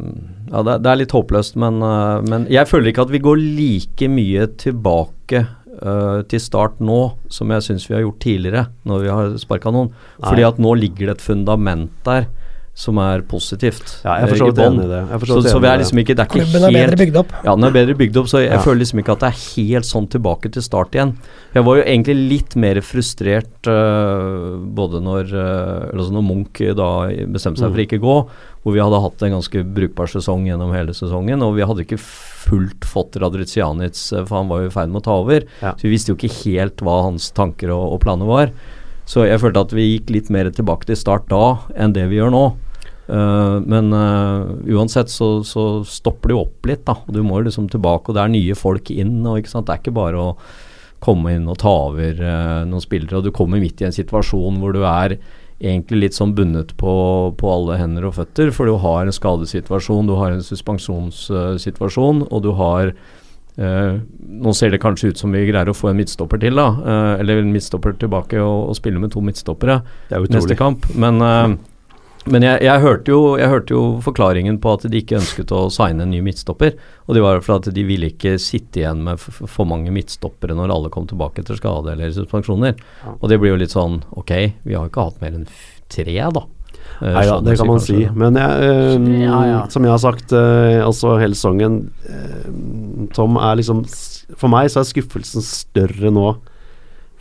[0.51, 4.09] ja, det, er- litt håpløst, men, eh, men jeg føler ikke at vi går like
[4.11, 5.45] mye tilbake
[5.83, 6.99] uh, til start nå
[7.29, 9.93] som jeg syns vi har gjort tidligere, når vi har sparka noen.
[10.25, 12.27] Fordi at nå ligger det et fundament der
[12.77, 14.03] som er positivt.
[14.05, 14.99] Ja, jeg forstår eh, enig i det.
[15.09, 17.15] Jeg forstår så Så, vi er liksom ikke Det er ikke Klubben er bedre bygd
[17.23, 17.31] opp.
[17.47, 18.59] ja, den er bedre bygd opp, så jeg Ja.
[18.61, 21.15] føler liksom ikke at det er helt sånn tilbake til start igjen.
[21.55, 26.91] Jeg var jo egentlig litt mer frustrert uh, både når, uh, altså når Munch da
[27.33, 27.87] bestemte seg for Mm.
[27.89, 28.17] ikke gå,
[28.63, 31.99] hvor vi hadde hatt en ganske brukbar sesong gjennom hele sesongen, og vi hadde ikke
[31.99, 35.45] fullt fått Radricianits, øh, for han var jo i ferd med å ta over.
[35.63, 35.73] Ja.
[35.73, 38.51] Så vi visste jo ikke helt hva hans tanker og, og planer var.
[39.07, 42.17] Så jeg følte at vi gikk litt mer tilbake til start da enn det vi
[42.19, 42.45] gjør nå.
[43.07, 46.97] Eh, men uh, uansett så, så stopper det jo opp litt, da.
[47.07, 49.21] Du må liksom tilbake, og det er nye folk inn.
[49.25, 49.39] og?
[49.39, 50.31] Det er ikke bare å
[51.05, 54.63] komme inn og ta over uh, noen spillere, og du kommer midt i en situasjon
[54.63, 55.19] hvor du er
[55.57, 56.95] egentlig litt sånn bundet på,
[57.41, 62.45] på alle hender og føtter, for du har en skadesituasjon, du har en suspensjonssituasjon, og
[62.45, 62.97] du har
[63.57, 66.67] Uh, Nå ser det kanskje ut som vi greier å få en midtstopper til, da.
[66.77, 69.79] Uh, eller en midtstopper tilbake og, og spille med to midtstoppere
[70.13, 70.85] er neste kamp.
[70.93, 71.55] Men, eh,
[72.27, 75.67] men jeg, jeg, hørte jo, jeg hørte jo forklaringen på at de ikke ønsket å
[75.73, 76.75] signe en ny midtstopper.
[77.07, 80.75] Og det var for at de ville ikke sitte igjen med for mange midtstoppere når
[80.75, 82.75] alle kom tilbake etter skade eller suspensjoner.
[83.21, 84.33] Og det blir jo litt sånn Ok,
[84.67, 85.47] vi har jo ikke hatt mer enn
[85.93, 86.43] tre, da.
[87.01, 87.95] Eh, Nei da, sånn det kan man kanskje.
[88.01, 88.11] si.
[88.23, 89.61] Men jeg, eh, Ja, ja.
[89.71, 92.51] som jeg har sagt eh, altså hele sesongen eh,
[93.15, 93.85] Tom er liksom
[94.39, 96.29] For meg så er skuffelsen større nå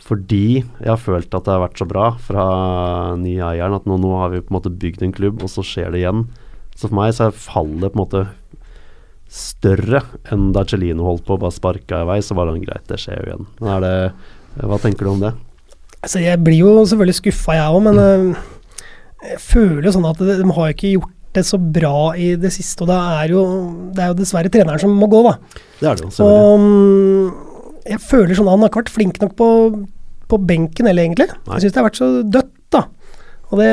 [0.06, 2.46] fordi jeg har følt at det har vært så bra fra
[3.18, 5.64] nye eieren at nå, nå har vi på en måte bygd en klubb, og så
[5.66, 6.26] skjer det igjen.
[6.76, 8.26] Så for meg så er fallet på en måte
[9.32, 12.86] større enn da Celino holdt på og bare sparka i vei, så var det greit,
[12.86, 13.48] det skjer jo igjen.
[13.62, 13.96] Men det
[14.62, 15.34] Hva tenker du om det?
[16.00, 18.44] Altså, jeg blir jo selvfølgelig skuffa, jeg òg, men øh,
[19.26, 22.52] jeg føler jo sånn at de, de har ikke gjort det så bra i det
[22.54, 22.84] siste.
[22.84, 23.42] Og det er jo,
[23.92, 25.34] det er jo dessverre treneren som må gå, da.
[25.80, 26.46] Det er det jo, selvfølgelig.
[26.46, 29.50] Og mm, jeg føler sånn at han har ikke vært flink nok på,
[30.30, 31.28] på benken heller, egentlig.
[31.46, 31.56] Nei.
[31.56, 32.86] Jeg syns det har vært så dødt, da.
[33.52, 33.70] Og det,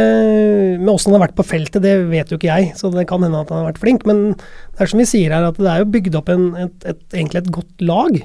[0.83, 3.23] Med åssen han har vært på feltet, det vet jo ikke jeg, så det kan
[3.25, 4.05] hende at han har vært flink.
[4.09, 6.77] Men det er som vi sier her, at det er jo bygd opp en, et,
[6.93, 8.21] et, egentlig et godt lag.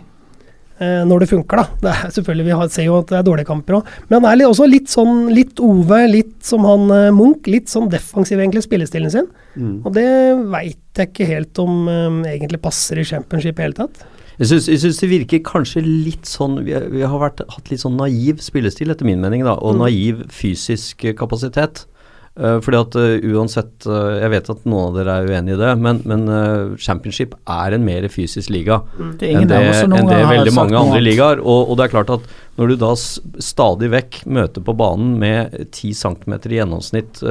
[0.79, 1.79] Eh, når det funker, da.
[1.83, 3.88] Det er, selvfølgelig, Vi har, ser jo at det er dårlige kamper òg.
[4.07, 7.49] Men han er litt, også litt sånn litt Ove, litt som han eh, Munch.
[7.51, 9.27] Litt sånn defensiv, egentlig, spillestilen sin.
[9.57, 9.81] Mm.
[9.83, 10.07] Og det
[10.53, 14.05] veit jeg ikke helt om eh, egentlig passer i championship i hele tatt.
[14.38, 18.42] Jeg syns, det virker kanskje litt sånn Vi, vi har vært, hatt litt sånn naiv
[18.44, 19.81] spillestil, etter min mening, da, og Mm.
[19.83, 21.87] naiv fysisk eh, kapasitet.
[22.38, 25.59] Uh, fordi at uh, uansett uh, Jeg vet at noen av dere er uenig i
[25.59, 28.77] det, men, men championship er en mer fysisk liga
[29.18, 31.42] Det er enn det, enn det veldig mange andre ligaer.
[31.42, 32.29] Og, og det er klart at
[32.61, 37.24] når du da stadig vekk møter på banen med 10 cm i gjennomsnitt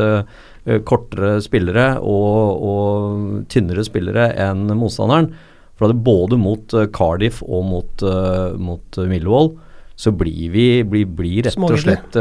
[0.83, 5.31] kortere spillere og, og tynnere spillere enn motstanderen,
[5.77, 9.53] for det både mot eh, Cardiff og mot, eh, mot eh, Millwall,
[9.97, 12.13] så blir vi blir, blir rett og slett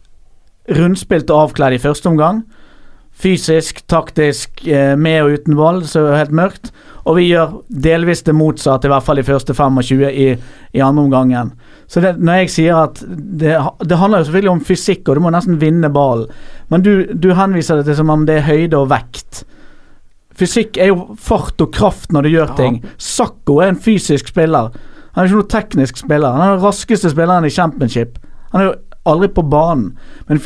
[0.74, 2.42] rundspilt og avkledd i første omgang.
[3.14, 6.72] Fysisk, taktisk, eh, med og uten ball, så er det helt mørkt.
[7.05, 10.29] Og vi gjør delvis det motsatte, i hvert fall i første 25 i,
[10.72, 11.53] i andre omgangen.
[11.87, 15.20] Så det, når jeg sier at det, det handler jo selvfølgelig om fysikk, og du
[15.20, 16.31] må nesten vinne ballen.
[16.70, 19.44] Men du, du henviser det til som om det er høyde og vekt.
[20.38, 22.81] Fysikk er jo fart og kraft når du gjør ting.
[22.99, 24.75] Sakko er en fysisk spiller.
[25.14, 26.35] Han er ikke noen teknisk spiller.
[26.35, 28.18] Han er den raskeste spilleren i championship.
[28.51, 29.92] Han er jo aldri på banen.
[30.27, 30.40] Men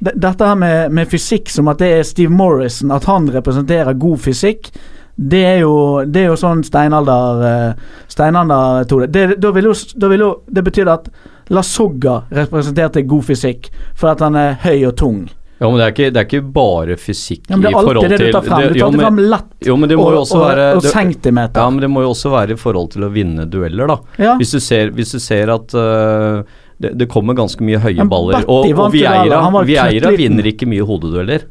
[0.00, 4.22] dette her med, med fysikk som at det er Steve Morrison, at han representerer god
[4.24, 4.70] fysikk,
[5.14, 5.74] det er jo,
[6.10, 9.06] det er jo sånn steinalder uh, Steinalder-metode.
[9.14, 11.06] Det, da vil jo, da vil jo, det betyr at
[11.54, 15.20] Lasogga representerte god fysikk, for at han er høy og tung.
[15.64, 17.78] Ja, men det er ikke, det er ikke bare fysikk Ja, men det i er
[17.78, 18.66] forhold alltid til det du tar frem.
[18.74, 21.62] Du tar det lett Jo, og, og, være og centimeter.
[21.62, 23.96] Ja, men det må jo også være i forhold til å vinne dueller, da.
[24.20, 24.36] Ja.
[24.40, 26.44] Hvis du ser, hvis du ser at uh,
[26.82, 28.44] det, det kommer ganske mye høye baller.
[28.44, 31.46] Og, og Vieira, Vieira vinner ikke mye hodedueller.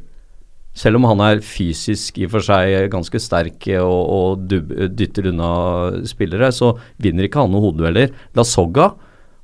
[0.78, 5.30] Selv om han er fysisk i og for seg ganske sterk og, og dub, dytter
[5.30, 5.50] unna
[6.10, 6.72] spillere, så
[7.02, 8.14] vinner ikke han noen hodedueller.
[8.38, 8.92] Lasogga,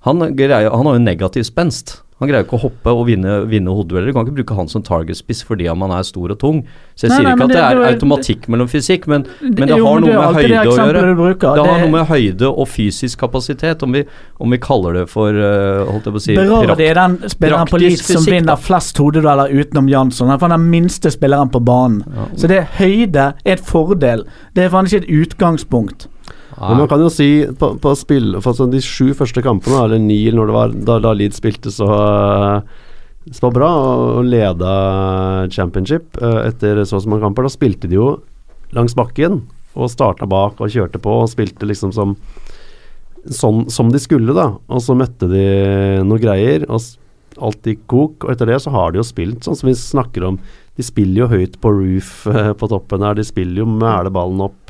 [0.08, 2.00] han, han har jo negativ spenst.
[2.20, 4.10] Han greier ikke å hoppe og vinne, vinne hodedueller.
[4.12, 6.58] Du kan ikke bruke han som targetspiss fordi han er stor og tung.
[7.00, 9.24] Så jeg Nei, sier nei, ikke at det, det- er det automatikk mellom fysikk, men,
[9.42, 11.04] men det Jo, har noe er med høyde å gjøre.
[11.40, 14.04] Det har noe med høyde og fysisk kapasitet, om vi,
[14.40, 17.18] om vi kaller det for uh, holdt jeg på å si Berardi prakt- er den
[17.32, 18.60] spilleren på litt som vinner da.
[18.68, 20.28] flest hodedueller utenom Jansson.
[20.36, 22.04] Han er den minste spilleren på banen.
[22.36, 24.26] Så det høyde er et fordel.
[24.54, 26.10] Det er faen ikke et utgangspunkt.
[26.60, 30.02] Men man kan jo si på, på spill for sånn de sju første kampene, eller
[30.04, 34.74] ni når det var da, da Leeds spilte så, uh, så bra og leda
[35.56, 38.12] championship uh, etter så og så mange kamper, da spilte de jo
[38.76, 39.42] langs bakken
[39.80, 42.18] og starta bak og kjørte på og spilte liksom som
[43.28, 44.54] sånn som de skulle, da.
[44.72, 45.46] Og så møtte de
[46.08, 46.82] noe greier, og
[47.40, 48.26] alt gikk kok.
[48.26, 50.40] Og etter det så har de jo spilt sånn som vi snakker om.
[50.80, 54.48] De spiller jo høyt på roof eh, på toppen her, de spiller jo mæle ballen
[54.48, 54.69] opp.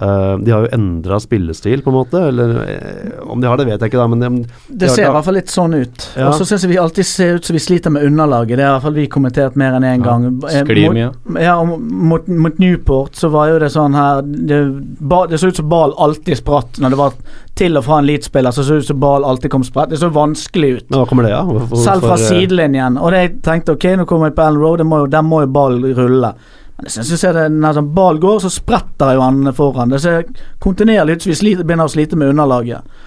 [0.00, 2.20] Eh, de har jo endra spillestil, på en måte.
[2.30, 4.06] Eller uh, om de har det, vet jeg ikke, da.
[4.08, 4.30] Men de,
[4.80, 6.06] Det ser i hvert fall litt sånn ut.
[6.16, 6.30] Ja.
[6.30, 8.56] Og så syns jeg vi alltid ser ut som vi sliter med underlaget.
[8.56, 10.24] Det har i hvert fall vi kommentert mer enn én Ja, gang.
[10.48, 11.42] Eh, sklir mot- mye.
[11.44, 14.60] Ja, mot, mot Newport så var jo det sånn her Det,
[15.00, 16.80] ba, det så ut som ball alltid spratt.
[16.80, 17.12] Når det var
[17.60, 19.90] til og fra en Leeds-spiller, så så ut som ball alltid kom spratt.
[19.90, 20.86] Det så vanskelig ut.
[20.88, 21.50] men hva kommer det av?
[21.50, 22.96] Hvorfor- Selv fra sidelinjen.
[22.96, 25.76] Og det jeg tenkte ok, nå kommer jeg på Ellen Road, der må jo ball
[25.94, 26.32] rulle.
[26.86, 29.92] Jeg synes jeg det når sånn ball går, så spretter jo han foran.
[29.92, 30.26] Det ser
[30.62, 33.06] kontinuerlig ut som vi sliter, begynner å slite med underlaget.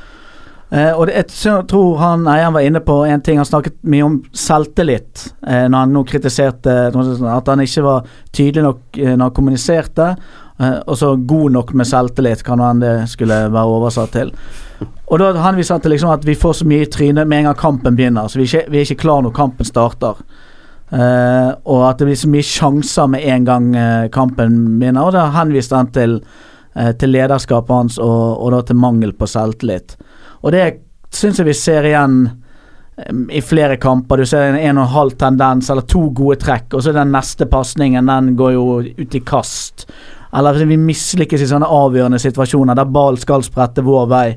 [0.73, 4.05] Eh, og det, jeg tror han eieren var inne på en ting, han snakket mye
[4.07, 9.27] om selvtillit eh, når han nå kritiserte at han ikke var tydelig nok eh, når
[9.27, 10.07] han kommuniserte.
[10.59, 14.33] Eh, og så god nok med selvtillit, kan han det skulle være oversatt til.
[15.13, 17.51] Og da henviser han til liksom at vi får så mye i trynet med en
[17.51, 18.27] gang kampen begynner.
[18.27, 20.25] Så vi er ikke, vi er ikke klar når kampen starter.
[20.93, 25.07] Eh, og at det blir så mye sjanser med en gang uh, kampen begynner.
[25.07, 26.19] Og da henviste han til,
[26.77, 29.95] uh, til lederskapet hans og, og da til mangel på selvtillit.
[30.43, 30.67] Og det
[31.13, 34.21] syns jeg vi ser igjen um, i flere kamper.
[34.21, 37.15] Du ser en en og en halv tendens, eller to gode trekk, og så den
[37.15, 39.87] neste pasningen, den går jo ut i kast.
[40.33, 44.27] Eller vi mislykkes i sånne avgjørende situasjoner der ball skal sprette vår vei.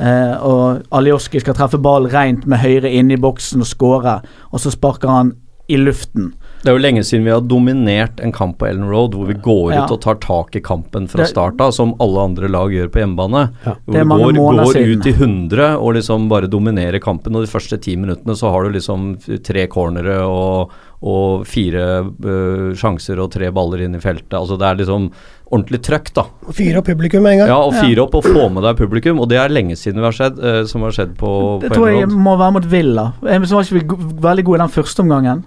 [0.00, 4.16] Uh, og Alioski skal treffe ball rent med høyre inne i boksen og skåre,
[4.48, 5.36] og så sparker han
[5.70, 6.32] i luften.
[6.60, 9.36] Det er jo lenge siden vi har dominert en kamp på Ellen Road hvor vi
[9.40, 9.84] går Ja.
[9.86, 13.00] ut og tar tak i kampen fra start av, som alle andre lag gjør på
[13.00, 13.46] hjemmebane.
[13.64, 13.76] Ja.
[13.86, 17.50] Hvor Det mange går, går ut i 100 og liksom bare dominerer kampen, og de
[17.50, 23.30] første ti minuttene så har du liksom tre cornere og, og fire uh, sjanser og
[23.32, 24.36] tre baller inn i feltet.
[24.36, 25.06] Altså det er liksom
[25.50, 26.26] ordentlig trøkk, da.
[26.46, 27.48] Og Fyre opp publikum med en gang.
[27.54, 30.10] Ja, og fire opp og få med deg publikum, og det er lenge siden vi
[30.10, 31.32] har skjedd, uh, som har skjedd på,
[31.64, 33.06] Det på tror jeg må være mot Villa.
[33.24, 35.42] Jeg var ikke veldig god i den første omgangen.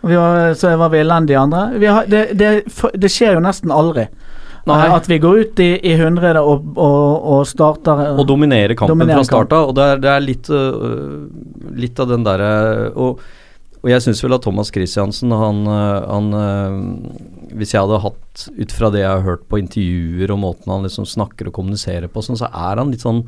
[0.00, 1.66] Vi var, så var vi elendige andre.
[1.78, 2.50] Vi har, det, det,
[2.96, 4.06] det skjer jo nesten aldri.
[4.68, 4.78] Nei.
[4.86, 8.98] Eh, At vi går ut i, i 100 og, og, og starter Og dominerer kampen
[8.98, 9.60] dominerer fra starta.
[9.68, 12.50] Og det er, det er litt, uh, litt av den derre
[12.92, 13.22] og,
[13.80, 18.42] og jeg syns vel at Thomas Christiansen, han, øh, han uh, Hvis jeg hadde hatt,
[18.52, 22.12] ut fra det jeg har hørt på intervjuer og måten han liksom snakker og kommuniserer
[22.12, 23.24] på, sånn, så er han litt sånn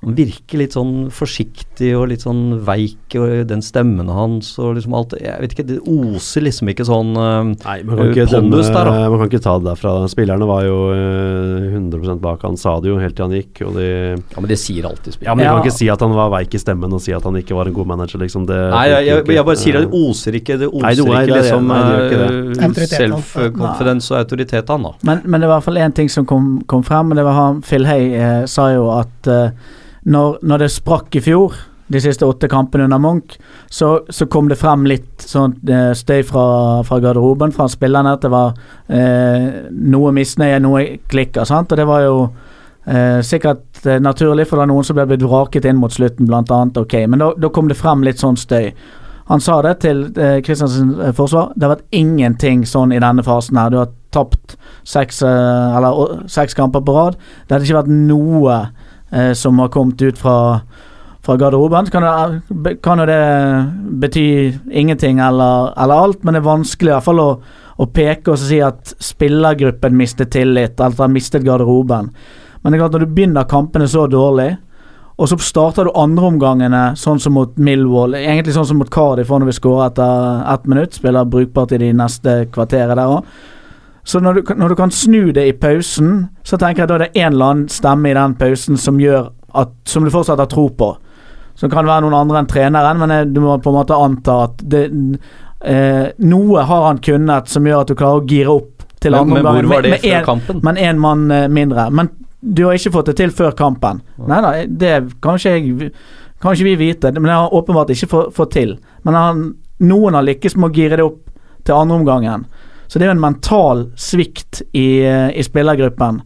[0.00, 4.94] han virker litt sånn forsiktig og litt sånn veik, og den stemmen hans og liksom
[4.96, 8.48] alt Jeg vet ikke, det oser liksom ikke sånn uh, Nei, man kan, ikke dømme,
[8.48, 8.94] pondus der, da.
[9.12, 9.92] man kan ikke ta det derfra.
[10.08, 12.46] Spillerne var jo uh, 100 bak.
[12.48, 13.60] Han sa det jo helt til han gikk.
[13.68, 15.52] Og de, Ja, men det sier alltid ja, men Du Ja.
[15.58, 17.68] kan ikke si at han var veik i stemmen og si at han ikke var
[17.68, 18.22] en god manager.
[18.24, 18.46] Liksom.
[18.48, 21.04] Det, Nei, jeg, jeg, jeg bare sier at det oser ikke Det oser Nei, det-
[21.10, 22.22] ikke liksom ikke
[22.70, 23.20] Autoritet, han.
[23.20, 24.94] self-confidence og autoritet, han da.
[25.04, 27.24] Men, men det var i hvert fall én ting som kom, kom frem, og det
[27.28, 29.52] var han Phil Hay eh, sa jo at eh,
[30.04, 31.56] når, når det sprakk i fjor,
[31.90, 33.34] de siste åtte kampene under Munch,
[33.66, 36.44] så, så kom det frem litt sånn eh, støy fra,
[36.86, 38.54] fra garderoben, fra spillerne, at det var
[38.86, 42.14] eh, noe misnøye, noe klikker, og det var jo
[42.86, 46.30] eh, sikkert eh, naturlig, for det var noen som ble blitt vraket inn mot slutten,
[46.30, 48.70] blant annet, ok, men da, kom det frem litt sånn støy.
[49.30, 51.52] Han sa det til eh, Kristiansens eh, forsvar.
[51.54, 53.70] Det har vært ingenting sånn i denne fasen her.
[53.70, 57.18] Du har tapt seks, eh, eller, seks kamper på rad.
[57.46, 58.56] Det hadde ikke vært noe
[59.12, 60.60] eh, som har kommet ut fra,
[61.22, 61.86] fra garderoben.
[61.86, 61.92] Så
[62.82, 63.22] kan jo det
[64.02, 64.26] bety
[64.70, 67.30] ingenting eller, eller alt, men det er vanskelig i hvert fall å,
[67.80, 72.10] å peke og si at spillergruppen mistet tillit, eller han mistet garderoben.
[72.60, 74.52] Men det er klart når du begynner kampene så dårlig,
[75.20, 79.50] og så starter du andreomgangene sånn som mot Millwall, egentlig sånn som mot Cardiff når
[79.50, 83.26] vi skårer etter ett minutt, spiller brukbart i de neste kvarteret der òg.
[84.10, 87.04] Så når du, når du kan snu det i pausen, så tenker jeg da er
[87.04, 89.28] det en eller annen stemme i den pausen som gjør
[89.60, 90.88] at Som du fortsatt har tro på.
[91.58, 94.36] Som kan være noen andre enn treneren, men jeg, du må på en måte anta
[94.46, 94.84] at det,
[95.66, 99.20] eh, noe har han kunnet som gjør at du klarer å gire opp til Men,
[99.20, 100.60] andre men hvor var det med, med før en- kampen?
[100.62, 101.88] men én mann eh, mindre.
[101.90, 104.00] Men du har ikke fått det til før kampen.
[104.30, 105.90] Nei da, det kan ikke, jeg,
[106.40, 108.76] kan ikke vi vite, men det har åpenbart ikke fått til.
[109.04, 109.42] Men han,
[109.80, 111.20] noen har lykkes med å gire det opp
[111.66, 112.46] til andre omgangen.
[112.90, 116.24] Så det er jo en mental svikt i, i spillergruppen.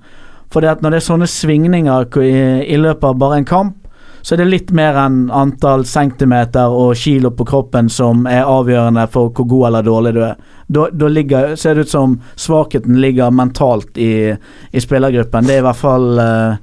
[0.48, 2.36] For det at når det er sånne svingninger i,
[2.72, 3.80] i løpet av bare en kamp,
[4.24, 9.04] så er det litt mer enn antall centimeter og kilo på kroppen som er avgjørende
[9.12, 10.38] for hvor god eller dårlig du er.
[10.64, 14.32] Da, da ligger, ser det ut som svakheten ligger mentalt i,
[14.72, 15.44] i spillergruppen.
[15.44, 16.56] Det er i hvert fall uh,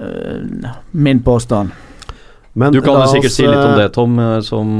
[0.00, 1.76] uh, min påstand.
[2.56, 4.70] Men Du kan jo sikkert oss, si litt om eh, det, Tom, som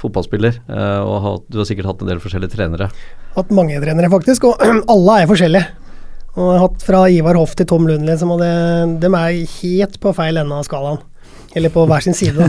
[0.00, 0.62] fotballspiller.
[1.04, 2.88] Og ha, du har sikkert hatt en del forskjellige trenere.
[3.36, 4.60] Hatt mange trenere, faktisk, og
[4.92, 5.78] alle er forskjellige.
[6.32, 8.50] Og jeg har hatt fra Ivar Hoff til Tom Lund, som hadde
[8.94, 11.00] de dem er helt på feil ende av skalaen.
[11.52, 12.46] Eller på hver sin side.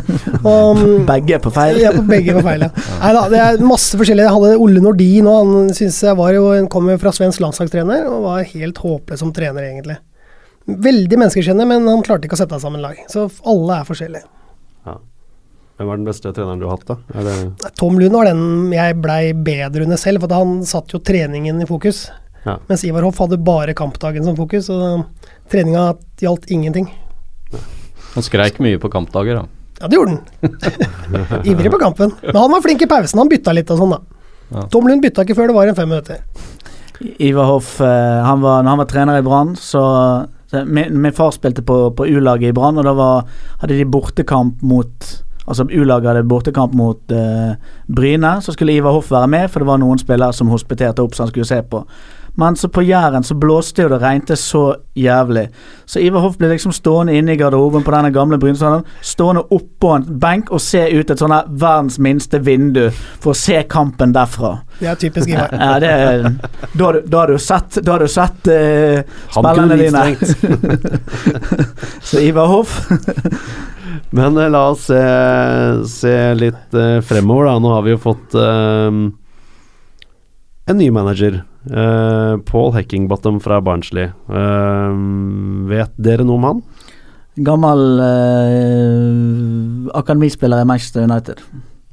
[0.47, 1.81] Og, mm, Begge er på feil.
[1.81, 2.69] Ja, på begge på feil, ja.
[3.01, 4.29] Nei da, det er masse forskjellige.
[4.29, 5.41] Jeg hadde Olle Nordin, òg.
[5.41, 9.19] han synes jeg var jo, han kom jo fra svensk landslagstrener, og var helt håpløs
[9.19, 9.99] som trener, egentlig.
[10.63, 13.03] Veldig menneskeskjønner, men han klarte ikke å sette sammen lag.
[13.11, 14.23] Så alle er forskjellige.
[15.77, 17.23] Hvem var den beste treneren du har hatt, da?
[17.25, 21.63] Det Tom Lund var den jeg blei bedre under selv, for han satt jo treningen
[21.63, 22.05] i fokus.
[22.43, 22.59] Ja.
[22.67, 25.07] Mens Ivar Hoff hadde bare kampdagen som fokus, og
[25.51, 26.91] treninga gjaldt ingenting.
[28.13, 29.63] Han skreik mye på kampdager, da.
[29.81, 31.43] Ja, det gjorde han.
[31.49, 32.13] Ivrig på kampen.
[32.21, 34.21] Men han var flink i pausen, han bytta litt og sånn, da.
[34.53, 34.67] Ja.
[34.69, 36.21] Tom Lund bytta ikke før det var en fem minutter.
[37.17, 39.81] Ivar Hoff, eh, han var, når han var trener i Brann, så,
[40.51, 43.25] så min, min far spilte på, på U-laget i Brann, og da var,
[43.63, 45.09] hadde de bortekamp mot
[45.47, 47.55] Altså U-laget hadde bortekamp mot uh,
[47.87, 48.35] Bryne.
[48.41, 51.25] Så skulle Ivar Hoff være med, for det var noen spillere som hospiterte opp, så
[51.25, 51.83] han skulle se på.
[52.35, 54.61] Men så på Jæren så blåste jo det regnet så
[54.97, 55.43] jævlig.
[55.85, 58.81] Så Ivar Hoff ble liksom stående inne i garderoben på denne gamle Brynshallen.
[59.05, 62.87] Stående oppå en benk og se ut et sånn her verdens minste vindu
[63.21, 64.55] for å se kampen derfra.
[64.79, 65.53] Det er typisk Ivar.
[65.63, 66.25] Ja, det er,
[66.73, 70.03] da, har du- da har du sett, da har du sett uh, spillerne dine.
[72.01, 72.89] Så Ivar Hoff
[74.09, 74.99] Men eh, la oss se,
[75.89, 77.55] se litt eh, fremover, da.
[77.61, 78.89] Nå har vi jo fått eh,
[80.65, 81.43] en ny manager.
[81.71, 84.09] Uh, Paul Heckingbottom fra Barnsley.
[84.27, 84.91] Uh,
[85.71, 86.63] vet dere noe om han?
[87.43, 91.39] Gammel uh, akademispiller i Manchester United.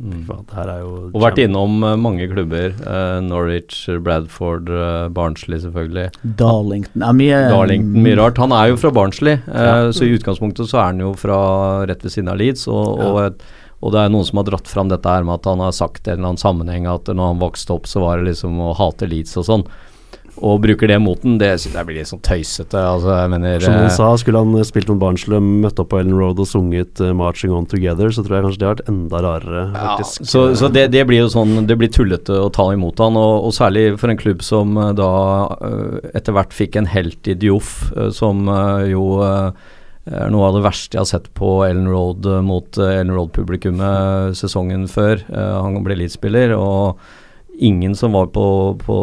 [0.01, 0.23] Mm.
[0.57, 2.73] Her er jo Og vært innom eh, mange klubber.
[2.87, 6.07] Uh, Norwich, Bradford, uh, Barnsley selvfølgelig.
[6.41, 8.41] Darlington ja, mye, Darlington, mye rart.
[8.41, 9.75] Han er jo fra Barnsley, uh, Ja.
[9.93, 11.41] så i utgangspunktet så er han jo fra
[11.91, 12.65] rett ved siden av Leeds.
[12.73, 13.11] Og, Ja.
[13.11, 13.43] og, et-
[13.81, 16.05] og det er noen som har dratt fram dette her med at han har sagt
[16.07, 18.75] i en eller annen sammenheng at når han vokste opp, så var det liksom å
[18.77, 19.65] hate Leeds og sånn.
[20.41, 22.79] og bruker det mot den, det synes jeg blir litt sånn tøysete.
[22.79, 25.99] Altså, jeg mener Som eh, han sa, skulle han spilt mot Barnsley, møtt opp på
[26.01, 28.89] Ellen Road og sunget eh, 'Marching On Together', så tror jeg kanskje det har vært
[28.93, 32.71] enda rarere, Ja, så, så det, det blir jo sånn Det blir tullete å ta
[32.73, 35.11] imot han, og, og særlig for en klubb som eh, da
[35.61, 39.51] eh, etter hvert fikk en helt i Dioff, eh, som eh, jo eh,
[40.11, 43.15] er noe av det verste jeg har sett på Ellen Road eh, mot eh, Ellen
[43.15, 45.23] Road-publikummet sesongen før.
[45.31, 46.99] Eh, han ble elitespiller, og
[47.61, 48.47] ingen som var på,
[48.81, 48.97] på,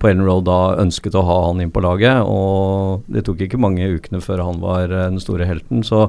[0.00, 3.60] på Ellen Road da ønsket å ha han inn på laget, og det tok ikke
[3.60, 5.86] mange ukene før han var eh, den store helten.
[5.86, 6.08] så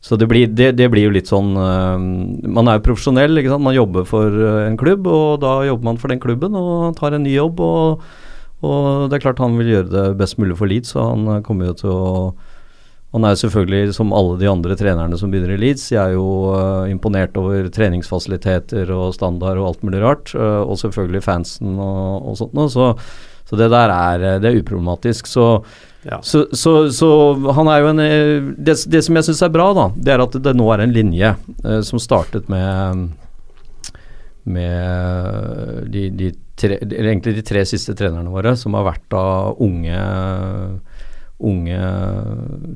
[0.00, 3.66] så det blir, det, det blir jo litt sånn Man er jo profesjonell, ikke sant.
[3.66, 4.32] Man jobber for
[4.64, 7.60] en klubb, og da jobber man for den klubben og tar en ny jobb.
[7.60, 8.06] Og,
[8.64, 11.68] og det er klart han vil gjøre det best mulig for Leeds, så han kommer
[11.68, 12.08] jo til å
[13.10, 16.26] Han er selvfølgelig, som alle de andre trenerne som begynner i Leeds, jeg er jo
[16.54, 20.30] uh, imponert over treningsfasiliteter og standard og alt mulig rart.
[20.36, 22.70] Uh, og selvfølgelig fansen og, og sånt noe.
[22.70, 22.92] Så,
[23.50, 25.26] så det der er, øh, det er uproblematisk.
[25.26, 25.52] Så
[26.00, 26.16] Ja.
[26.24, 27.06] så, så, så
[27.52, 30.22] han er jo en eh, Det, det som jeg syns er bra, da, det er
[30.24, 33.10] at det nå er en linje uh, som startet med
[34.48, 39.24] med de, de tre, egentlig de tre siste trenerne våre, som har vært da
[39.60, 40.00] unge
[41.40, 41.78] unge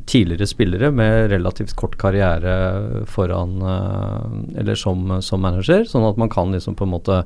[0.09, 6.33] tidligere spillere med relativt kort karriere foran eh, Eller som, som manager, sånn at man
[6.33, 7.23] kan liksom på en måte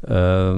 [0.00, 0.56] Uh,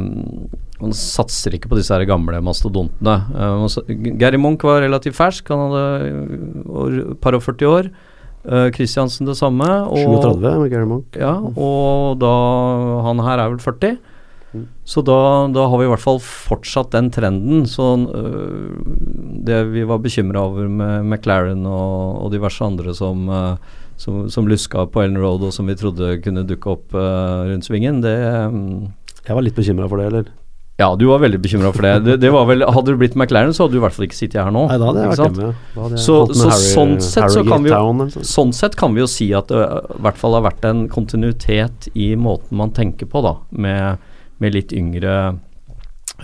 [0.78, 3.14] man satser ikke på disse her gamle mastodontene.
[3.34, 7.90] Uh, Gary Munch var relativt fersk, han hadde år- par og 40 år.
[8.46, 9.66] Uh, Christiansen det samme.
[9.66, 11.18] Og, 37 med Gary Munch.
[11.18, 12.32] Ja, og da
[13.08, 13.98] Han her er vel 40.
[14.54, 14.66] Mm.
[14.84, 15.18] Så da,
[15.52, 17.64] da har vi i hvert fall fortsatt den trenden.
[17.66, 18.76] Så øh,
[19.46, 23.56] det vi var bekymra over med McLaren og, og diverse andre som, øh,
[23.96, 27.64] som, som luska på Ellen Road og som vi trodde kunne dukke opp øh, rundt
[27.68, 28.88] svingen, det øh,
[29.26, 30.30] Jeg var litt bekymra for det, eller?
[30.80, 31.90] Ja, du var veldig bekymra for det.
[32.06, 32.14] det.
[32.24, 34.40] Det var vel Hadde du blitt McLaren, så hadde du i hvert fall ikke sittet
[34.40, 34.64] her nå.
[34.70, 35.50] Nei, da hadde jeg vært hjemme.
[35.76, 35.88] ja.
[36.00, 37.76] Så- så Harry- sånn sett så kan vi jo-
[38.16, 38.24] sånn.
[38.32, 40.88] Sånn sett kan vi jo si at det øh, i hvert fall har vært en
[40.88, 43.98] kontinuitet i måten man tenker på, da, med,
[44.42, 45.14] med litt yngre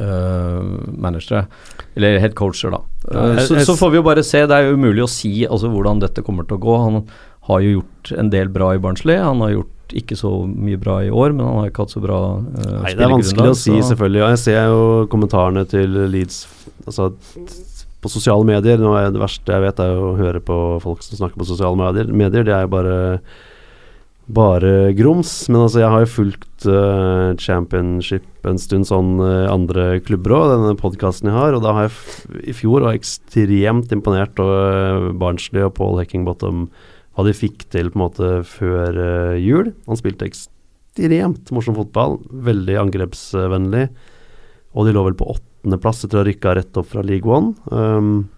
[0.00, 0.61] øh,
[0.98, 1.46] managere,
[1.96, 2.83] eller head coacher, da.
[3.46, 6.02] Så, så får vi jo bare se, det er jo umulig å si altså, hvordan
[6.04, 6.76] dette kommer til å gå.
[6.85, 7.00] Han
[7.48, 10.98] har jo gjort en del bra i Barnsley, han har gjort ikke så mye bra
[11.07, 13.57] i år, men han har ikke hatt så bra øh, Nei, det er vanskelig å
[13.57, 14.22] si, så- selvfølgelig.
[14.26, 14.83] Og jeg ser jo
[15.14, 16.42] kommentarene til Leeds
[16.85, 17.09] altså,
[18.04, 18.76] på sosiale medier.
[19.00, 22.12] Er Det verste jeg vet, er å høre på folk som snakker på sosiale medier.
[22.12, 22.98] medier det er jo bare
[24.29, 25.31] bare grums.
[25.49, 30.53] Men altså, jeg har jo fulgt uh, championship en stund, sånn uh, andre klubber òg,
[30.53, 31.57] denne podkasten jeg har.
[31.57, 36.69] Og da har jeg i fjor var ekstremt imponert over Barnsley og Paul Heckingbottom.
[37.17, 39.73] Hva de fikk til på en måte før eh, jul.
[39.88, 42.21] Han spilte ekstremt morsom fotball.
[42.47, 43.88] Veldig angrepsvennlig.
[44.79, 47.57] Og de lå vel på åttendeplass etter å ha rykka rett opp fra League One.
[47.75, 48.29] Um,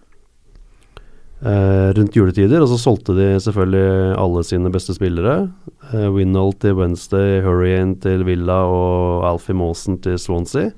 [1.42, 5.48] eh, rundt juletider, og så solgte de selvfølgelig alle sine beste spillere.
[5.90, 10.70] Uh, Winnold til Wednesday, Hurricane til Villa og Alfie Mawson til Swansea.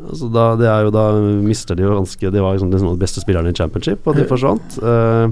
[0.00, 1.04] Altså da, det er jo da
[1.44, 4.80] mister de jo ganske De var liksom de beste spillerne i championship, og de forsvant.
[4.80, 5.28] Uh,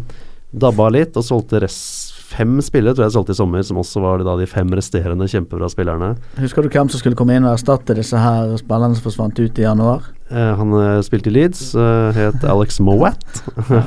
[0.52, 4.02] dabba litt og solgte rest fem spillere, tror jeg de solgte i sommer, som også
[4.04, 6.12] var de fem resterende kjempebra spillerne.
[6.42, 9.60] Husker du hvem som skulle komme inn og erstatte disse her spillerne som forsvant ut
[9.60, 10.10] i januar?
[10.28, 13.22] Eh, han eh, spilte i Leeds, eh, het Alex Mowat.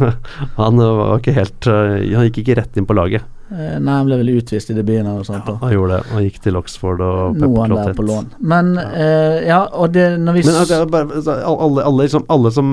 [0.62, 3.28] han var ikke helt Han gikk ikke rett inn på laget.
[3.52, 5.44] Nei, han ble vel utvist i debuten eller noe sånt.
[5.46, 5.58] da.
[5.60, 6.12] Han gjorde det.
[6.14, 8.30] Han gikk til Oxford og Pep Noen der på lån.
[8.48, 12.24] Men eh, ja, og det når vi Men s- altså, bare, altså, alle, alle, liksom,
[12.32, 12.72] alle som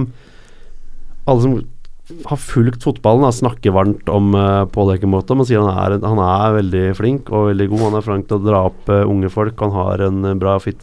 [1.29, 1.57] Alle som
[2.25, 6.21] har fulgt fotballen, da, snakker varmt om uh, Paul Heckenbottom Man sier han er, han
[6.25, 7.83] er veldig flink og veldig god.
[7.85, 9.59] Han er flink til å dra opp uh, unge folk.
[9.61, 10.81] Han har en bra fit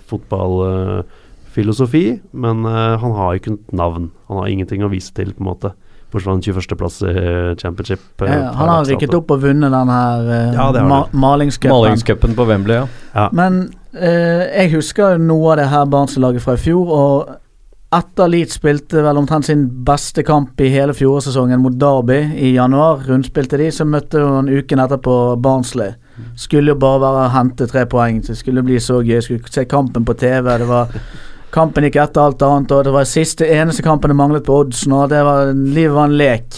[1.55, 4.11] fotballfilosofi, men uh, han har ikke et navn.
[4.27, 5.73] Han har ingenting å vise til, på en måte.
[6.11, 8.21] Bortsett fra en 21.-plass i eh, championship.
[8.21, 11.73] eh, ja, Han har rykket opp og vunnet den her uh, Ja, ma malingscupen.
[11.73, 13.25] Malingscupen på Wembley, ja.
[13.33, 17.33] Men eh, jeg husker jo noe av det her Barnsley-laget fra i fjor, og
[17.95, 23.03] etter Leeds spilte vel omtrent sin beste kamp i hele fjorårssesongen mot Derby i januar,
[23.09, 25.95] rundspilte de, så møtte hun uken etterpå Barnsley.
[26.39, 29.19] Skulle jo bare være å hente tre poeng, så det skulle bli så gøy.
[29.23, 30.47] Skulle se kampen på TV.
[30.61, 30.91] Det var
[31.55, 34.91] Kampen gikk etter alt annet, og det var siste eneste kampen det manglet på oddsen,
[34.95, 36.57] og det var, livet var en lek.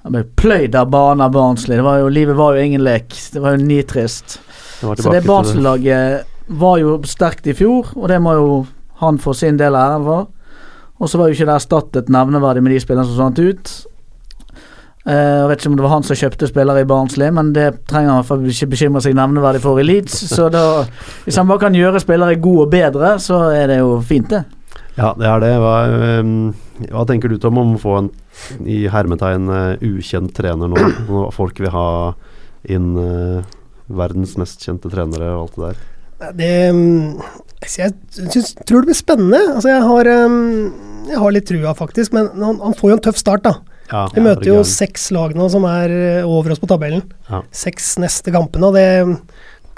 [0.00, 1.76] Jeg ble pløyd av banen av Barnsley.
[1.78, 3.14] Det var jo, livet var jo ingen lek.
[3.30, 4.38] Det var jo nitrist.
[4.80, 8.50] Var Så det barnslaget Barnsley-laget var jo sterkt i fjor, og det må jo
[9.04, 10.26] han få sin del av æren for.
[11.00, 13.70] Og så var jo ikke det erstattet nevneverdig med de spillerne som sånt ut.
[15.08, 17.68] Eh, jeg vet ikke om det var han som kjøpte spillere i Barnsley, men det
[17.88, 20.18] trenger han i hvert fall ikke bekymre seg nevneverdig for i Leeds.
[20.28, 20.64] Så da,
[21.24, 24.44] hvis han bare kan gjøre spillere gode og bedre, så er det jo fint, det.
[24.98, 25.52] Ja, det er det.
[25.62, 26.34] Hva, ehm,
[26.90, 28.10] hva tenker du Tom om å få en
[28.68, 30.90] i hermetegn eh, ukjent trener nå?
[31.08, 31.86] Når folk vil ha
[32.68, 33.56] inn eh,
[33.88, 35.86] verdens mest kjente trenere og alt det der.
[36.36, 37.22] Det mm,
[37.62, 39.40] altså, Jeg synes, tror det blir spennende.
[39.54, 42.12] Altså, jeg har, mm, jeg har litt trua, faktisk.
[42.16, 43.56] Men han, han får jo en tøff start, da.
[43.90, 47.02] Ja, Vi møter jo seks lag nå som er eh, over oss på tabellen.
[47.30, 47.40] Ja.
[47.50, 48.86] Seks neste kampene, og det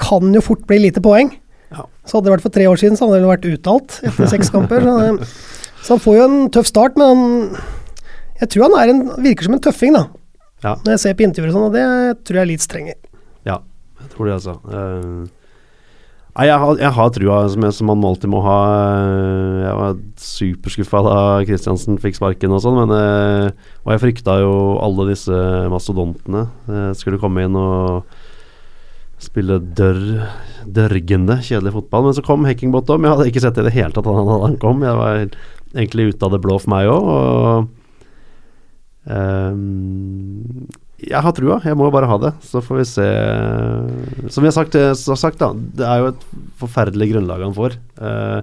[0.03, 1.31] kan jo fort bli lite poeng.
[1.73, 1.87] Ja.
[2.05, 4.51] Så hadde det vært for tre år siden, så hadde det vært uttalt etter seks
[4.53, 4.85] kamper.
[4.85, 5.29] Så, det-
[5.87, 7.63] så han får jo en tøff start, men han
[8.43, 10.07] Jeg tror han er en, virker som en tøffing, da.
[10.63, 10.75] Ja.
[10.85, 11.87] Når jeg ser på intervjuer og sånn, og det
[12.27, 12.99] tror jeg er litt strenger.
[13.47, 13.57] Ja,
[14.03, 14.55] jeg tror det, altså.
[14.67, 15.42] Eh,
[16.33, 18.55] Nei, jeg har, jeg har trua, som, jeg, som man alltid må ha.
[18.89, 23.49] Eh, Jeg var superskuffa da Kristiansen fikk sparken og sånn, men eh,
[23.85, 25.37] Og jeg frykta jo alle disse
[25.73, 28.09] mastodontene eh, skulle komme inn og
[29.23, 30.25] spille dørr,
[30.67, 32.03] dørgende kjedelig fotball.
[32.09, 33.05] Men så kom Heckingbottom.
[33.05, 34.81] Jeg hadde ikke sett det i det hele tatt da han, kom.
[34.83, 35.13] Jeg var
[35.77, 37.03] egentlig ute av det blå for meg òg.
[37.13, 37.23] Og
[39.13, 40.67] ehm,
[41.03, 42.33] jeg har trua, jeg må jo bare ha det.
[42.47, 43.07] Så får vi se.
[44.31, 46.27] Som vi har sagt, eh, sagt da, det er jo et
[46.61, 47.77] forferdelig grunnlag han får.
[47.99, 48.41] Eh,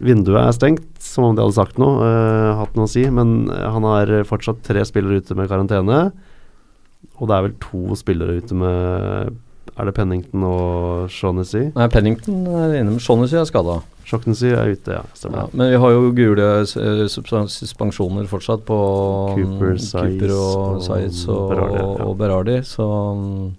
[0.00, 3.02] vinduet er stengt, som om de hadde sagt noe, eh, hatt noe å si.
[3.10, 6.12] Men han har fortsatt tre spillere ute med karantene.
[7.18, 9.36] Og det er vel to spillere ute med
[9.78, 11.72] Er det Pennington og Shaughnessy?
[11.72, 13.80] Nei, Pennington er inne med Shaughnessy er skada.
[14.10, 15.02] Shaughnessy er ute, ja.
[15.30, 18.76] Ja, men vi har jo gule eh, suspensjoner fortsatt på
[19.36, 21.88] Cooper, mm, Saiz Cooper og og Saiz og, Berardi, ja.
[22.10, 22.86] og Berardi, så
[23.16, 23.50] mm,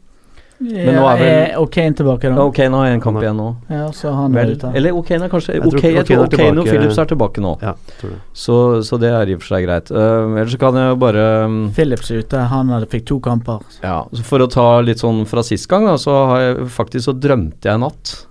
[0.61, 2.35] Men nå er vel- Er Okane tilbake, da?
[2.37, 3.47] ja, Ok, nå har en kamp er- igjen nå.
[3.71, 4.69] Ja, så han er Vel, ute.
[4.77, 7.05] eller Okane er kanskje Jeg tror Ok, Okane tror er Okane og Philips Phillips er
[7.09, 7.53] tilbake nå.
[7.63, 8.19] Ja, tror det.
[8.33, 9.89] Så, så det er i og for seg greit.
[9.89, 13.19] Uh, ellers så kan jeg jo bare um, Phillips er ute, han hadde, fikk to
[13.19, 13.59] kamper.
[13.81, 17.09] Ja, så For å ta litt sånn fra sist gang, da, så har jeg faktisk
[17.09, 18.27] så drømte jeg natt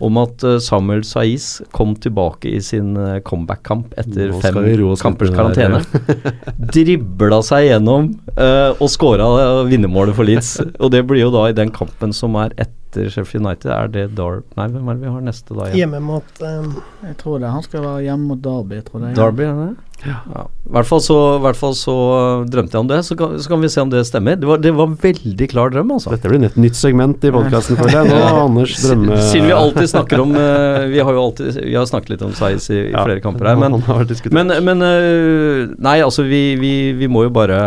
[0.00, 4.58] om at eh, Samuel Saiz kom tilbake i sin eh, comeback-kamp etter fem
[5.00, 5.82] kampers karantene.
[6.74, 9.28] Dribla seg gjennom uh, og skåra
[9.68, 10.56] vinnermålet for Leeds.
[10.78, 12.54] og det blir jo da i den kampen som er
[12.98, 13.70] etter Sheffield United.
[13.70, 14.42] Er det Dar...
[14.56, 15.68] Nei, hvem er det vi har neste da?
[15.74, 16.72] Hjemme mot um,
[17.04, 17.52] Jeg tror det.
[17.52, 19.16] Han skal være hjemme mot Derby, tror jeg.
[19.18, 19.74] Derby, er det?
[20.04, 20.44] Ja.
[20.68, 23.50] I hvert fall så, hvert fall så uh, drømte jeg om det, så kan, så
[23.50, 24.36] kan vi se om det stemmer.
[24.38, 26.12] Det var, det var veldig klar drøm, altså.
[26.14, 28.10] Dette blir et nytt segment i podkasten, føler jeg.
[28.12, 29.18] Nå har Anders drømme...
[29.30, 32.34] Siden vi alltid snakker om uh, Vi har jo alltid Vi har snakket litt om
[32.36, 33.78] Saiz i, i Ja, flere kamper her, men.
[34.38, 37.58] Men, men uh, Nei, altså vi, vi, vi må jo bare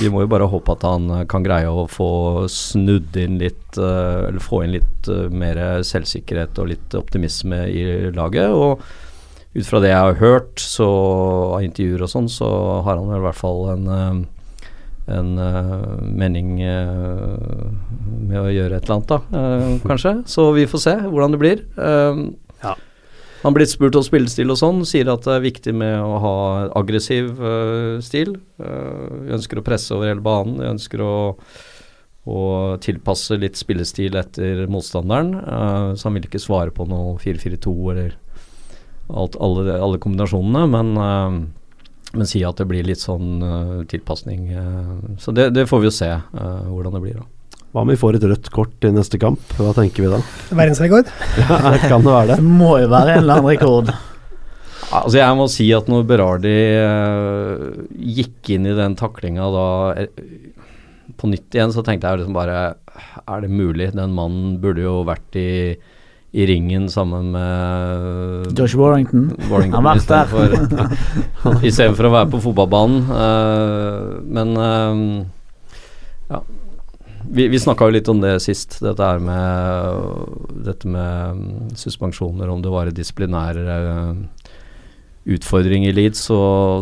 [0.00, 4.28] Vi må jo bare håpe at han kan greie å få snudd inn litt uh,
[4.28, 8.52] Eller få inn litt øh, mer selvsikkerhet og litt optimisme i laget.
[8.52, 8.82] Og
[9.56, 10.88] ut fra det jeg har hørt så
[11.56, 12.48] av intervjuer og sånn, så
[12.86, 14.24] har han vel i hvert fall en øh,
[15.06, 19.44] en øh, mening med å gjøre et eller annet, da,
[19.92, 20.16] kanskje.
[20.26, 21.62] Så vi får se hvordan det blir.
[22.64, 22.72] Ja.
[23.44, 26.36] han blir spurt om spillestil og sånn, sier at det er viktig med å ha
[26.80, 28.34] aggressiv uh, stil.
[28.58, 31.14] Uh, ønsker å presse over hele banen, vi ønsker å,
[32.26, 35.34] å tilpasse litt spillestil etter motstanderen.
[35.46, 38.16] Uh, så han vil ikke svare på noe 4-4-2 eller
[39.14, 44.48] alt, alle, alle kombinasjonene, men, uh, men si at det blir litt sånn uh, tilpasning.
[44.58, 47.28] uh, så det, det får vi jo se uh, hvordan det blir, da.
[47.76, 49.42] Hva om vi får et rødt kort i neste kamp?
[49.60, 50.18] Hva tenker vi da?
[50.50, 51.10] verdensrekord.
[51.44, 52.50] Ja, kan det være Det det?
[52.56, 53.90] må jo være en eller annen rekord.
[54.96, 56.52] Altså Jeg må si at når Berardi
[58.16, 59.66] gikk inn i den taklinga da
[61.16, 62.76] på nytt igjen, så tenkte jeg liksom bare
[63.26, 63.92] Er det mulig?
[63.96, 65.76] Den mannen burde jo vært i,
[66.32, 69.30] i ringen sammen med Josh Warrington.
[69.50, 70.92] Warrington Han har vært der.
[71.68, 73.02] istedenfor for å være på fotballbanen.
[73.10, 75.26] Uh, men uh,
[76.32, 76.42] ja.
[77.28, 82.50] Vi, vi snakka jo litt om det sist, dette her med dette med mm, suspensjoner,
[82.52, 84.12] om det var disiplinære disiplinær eh,
[85.26, 86.36] utfordring i Leeds, så,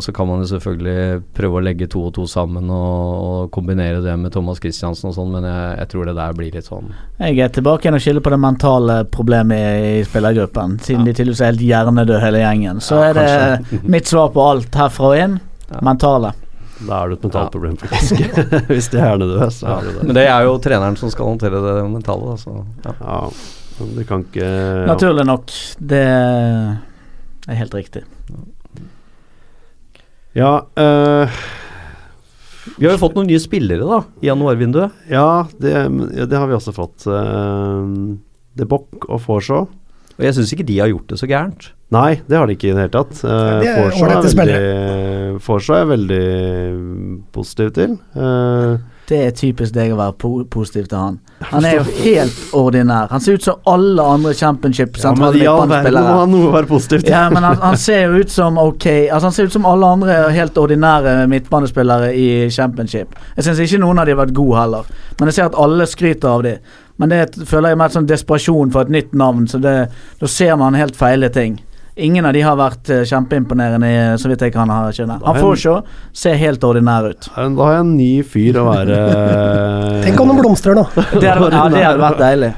[0.05, 4.03] så kan man jo selvfølgelig prøve å legge to og to sammen og, og kombinere
[4.05, 6.90] det med Thomas Christiansen og sånn, men jeg, jeg tror det der blir litt sånn
[7.24, 10.76] Jeg er tilbake igjen og skylder på det mentale problemet i spillergruppen.
[10.84, 12.84] Siden de tydeligvis er helt hjernedøde hele gjengen.
[12.84, 15.38] Så Ja, er det mitt svar på alt herfra og inn.
[15.70, 15.80] Ja.
[15.88, 16.34] Mentale.
[16.84, 17.53] Da er det et mentalt Ja.
[17.55, 18.20] problem, faktisk.
[18.74, 20.09] Hvis de er hjernedøde, så er det det.
[20.11, 22.97] Men det er jo treneren som skal håndtere det mentale, da, så ja.
[23.01, 24.84] Ja, det kan ikke ja.
[24.90, 25.55] Naturlig nok.
[25.80, 26.03] Det
[27.49, 28.05] er helt riktig.
[30.35, 31.39] Ja, øh,
[32.79, 35.05] Vi har jo fått noen nye spillere da, i januarvinduet.
[35.11, 35.75] ja, det,
[36.31, 37.05] det har vi også fått.
[37.07, 38.16] Uh,
[38.57, 39.68] De Bock og Forshaw.
[40.14, 41.68] Og jeg syns ikke de har gjort det så gærent.
[41.95, 43.20] Nei, det har de ikke i det hele tatt.
[43.22, 46.27] Uh, er Forshaw er veldig, er veldig
[47.35, 47.97] positiv til.
[48.16, 51.16] Uh, Det er typisk deg å være po positiv til han.
[51.50, 53.11] Han er jo helt ordinær.
[53.11, 56.20] Han ser ut som alle andre championship Ja, men ja, i all verden må han
[56.22, 57.11] ha noe være positivt.
[57.11, 60.16] Ja, men han, han ser ut som ok Altså Han ser ut som alle andre
[60.32, 63.12] helt ordinære midtbanespillere i championship.
[63.36, 64.88] Jeg syns ikke noen av de har vært gode heller,
[65.18, 66.57] men jeg ser at alle skryter av de.
[66.96, 69.76] Men det føler jeg mer sånn desperasjon for et nytt navn, så det,
[70.20, 71.59] da ser man helt feile ting.
[71.97, 75.20] Ingen av de har vært eh, kjempeimponerende, i- så vidt jeg kan ha skjønne.
[75.22, 75.74] Han får se,
[76.24, 77.28] ser helt ordinær ut.
[77.36, 78.97] Da har jeg en ny fyr å være
[80.03, 80.86] Tenk om de blomstrer nå.
[81.22, 82.53] Det hadde, ja, det hadde vært deilig.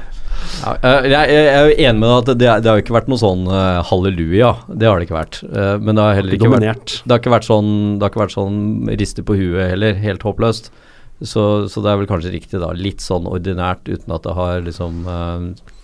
[0.57, 3.21] Ja, eh, jeg, er jo enig med deg at det, det har ikke vært noe
[3.21, 4.51] sånn eh, halleluja.
[4.73, 5.39] Det har det ikke vært.
[5.45, 8.23] Eh, men det har heller ikke vært Det har ikke vært sånn Det har ikke
[8.25, 8.59] vært sånn
[8.97, 10.71] riste på huet heller, helt håpløst.
[11.21, 12.71] Så, så det er vel kanskje riktig, da.
[12.77, 15.76] Litt sånn ordinært uten at det har liksom eh, eh,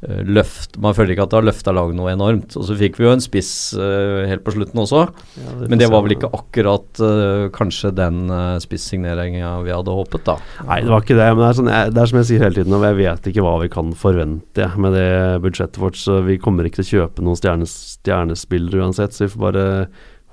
[0.00, 2.54] løft Man føler ikke at det har løfta laget noe enormt.
[2.56, 5.02] Og så fikk vi jo en spiss uh, helt på slutten også,
[5.36, 9.96] Ja, det men det var vel ikke akkurat uh, kanskje den uh, spissigneringa vi hadde
[9.96, 10.38] håpet, da.
[10.64, 11.28] Nei, det var ikke det.
[11.34, 13.28] Men det er, sånn, jeg, det er som jeg sier hele tiden, og jeg vet
[13.32, 15.10] ikke hva vi kan forvente jeg, med det
[15.44, 16.00] budsjettet vårt.
[16.00, 19.16] Så vi kommer ikke til å kjøpe noen stjernes, stjernespillere uansett.
[19.16, 19.68] Så vi får bare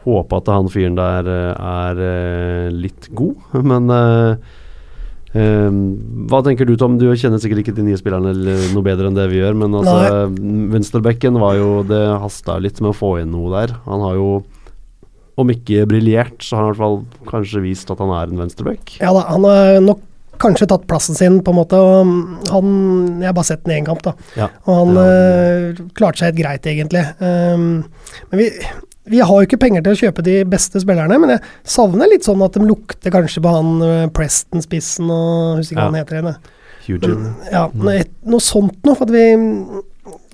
[0.08, 3.36] håpe at han fyren der eh, er eh, litt god.
[3.72, 4.66] Men eh, eh,
[6.28, 6.98] hva tenker du, Tom?
[7.00, 8.32] Du kjenner sikkert ikke de nye spillerne
[8.74, 9.58] noe bedre enn det vi gjør.
[9.60, 10.28] Men altså,
[10.74, 13.76] venstrebekken var jo Det hasta litt med å få inn noe der.
[13.88, 14.30] Han har jo
[15.38, 16.96] om ikke briljert, så har han i hvert fall
[17.30, 18.96] kanskje vist at han er en venstreback.
[19.04, 20.00] Ja da, han har nok
[20.42, 21.78] kanskje tatt plassen sin, på en måte.
[21.78, 22.72] Og han
[23.22, 24.14] Jeg har bare sett den i én kamp, da.
[24.38, 24.48] Ja.
[24.66, 25.06] Og han Ja.
[25.06, 27.04] øh, klarte seg helt greit, egentlig.
[27.22, 27.86] Um,
[28.32, 28.50] men vi,
[29.10, 32.28] vi har jo ikke penger til å kjøpe de beste spillerne, men jeg savner litt
[32.28, 36.20] sånn at de lukter kanskje på han eh, Preston-spissen og husker ikke hva han heter
[36.20, 36.40] igjen.
[37.52, 38.02] Ja, noe,
[38.32, 38.96] noe sånt noe.
[38.96, 39.26] For at vi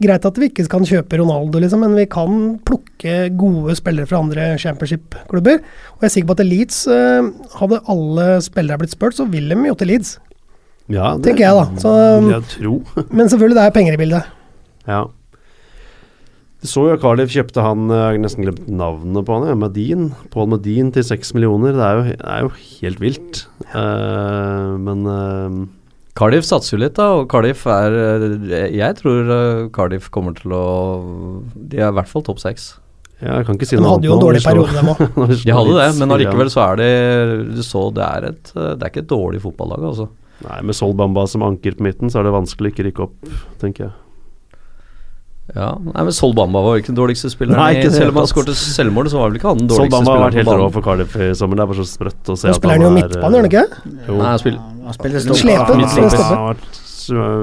[0.04, 2.34] Greit at vi ikke kan kjøpe Ronaldo, liksom, men vi kan
[2.66, 5.64] plukke gode spillere fra andre championship-klubber.
[5.96, 9.58] Og jeg er sikker på at Leeds uh, Hadde alle spillere blitt spurt, så ville
[9.58, 10.16] de jo til Leeds.
[10.92, 12.76] Ja, det Tenker jeg da, så- vil jeg tro.
[13.18, 14.32] Men selvfølgelig, det er penger i bildet.
[14.90, 15.02] Ja.
[16.64, 19.50] Du så jo Cardiff kjøpte han Jeg har nesten glemt navnet på han.
[19.52, 20.10] ja, Medin.
[20.32, 21.76] Paul Medin til seks millioner.
[21.76, 23.46] Det er jo, det er jo helt vilt.
[23.74, 25.64] Uh, men uh,
[26.18, 30.54] Cardiff satser jo litt, da, og Cardiff er eh, Jeg tror eh, Cardiff kommer til
[30.54, 30.66] å
[31.56, 32.76] De er i hvert fall topp seks.
[33.18, 35.02] ja, jeg kan ikke si noe De hadde jo en dårlig periode, dem òg.
[35.32, 36.92] vi De hadde det, men allikevel så er det
[37.58, 40.12] Du så det er et eh, Det er ikke et dårlig fotballag, altså.
[40.44, 43.04] Nei, med Sol Bamba som anker på midten, så er det vanskelig å ikke rykke
[43.06, 43.94] opp, tenker jeg.
[45.52, 47.60] Ja, nei, men Sol Bamba var ikke den dårligste spilleren.
[47.60, 50.06] Nei, ikke Selv om han skåret selvmål, så var vel ikke han den Sol spilleren.
[50.08, 51.60] Bamba har vært helt rå for Cardiff i sommer.
[51.60, 53.50] Det er bare så sprøtt å se Nå spiller han jo er, midtbane, gjør han
[53.52, 53.66] ikke?
[54.08, 54.16] Jo.
[54.22, 56.80] Nei, han spiller Han han, han har vært-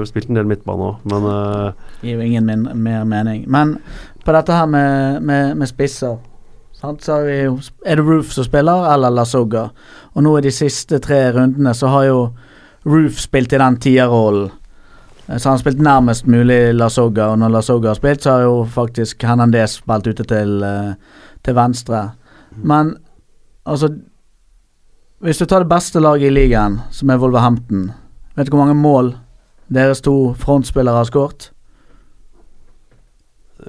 [0.09, 1.71] spilt en del midtbane òg, men uh,
[2.01, 3.43] Gir jo ingen min, mer mening.
[3.47, 3.75] Men
[4.25, 6.17] på dette her med, med, med spisser
[6.81, 7.37] sant, så har vi
[7.85, 9.67] Er det Roof som spiller, eller Lasogga?
[10.15, 12.17] Og nå i de siste tre rundene så har jo
[12.89, 14.49] Roof spilt i den tierrollen.
[15.31, 18.41] Eh, Så han har spilt nærmest mulig Lasoga, og når Lasoga har spilt, så har
[18.41, 20.93] jo faktisk Hernandez spilt ute til, eh,
[21.43, 22.11] til venstre.
[22.55, 22.95] Men
[23.65, 23.95] altså
[25.21, 27.91] Hvis du tar det beste laget i ligaen, som er Wolverhampton,
[28.35, 29.15] vet du hvor mange mål
[29.71, 31.51] deres to frontspillere har skåret?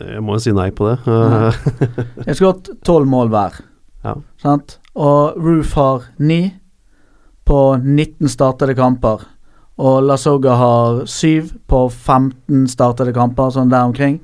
[0.01, 0.99] jeg må jo si nei på det.
[1.07, 1.53] Eh,
[2.25, 3.61] De har skåret tolv mål hver.
[4.05, 4.15] Ja.
[4.41, 4.79] Sant?
[4.95, 6.55] Og Roof har ni
[7.45, 9.27] på 19 startede kamper.
[9.83, 14.21] Og Lasoga har syv på 15 startede kamper, sånn der omkring.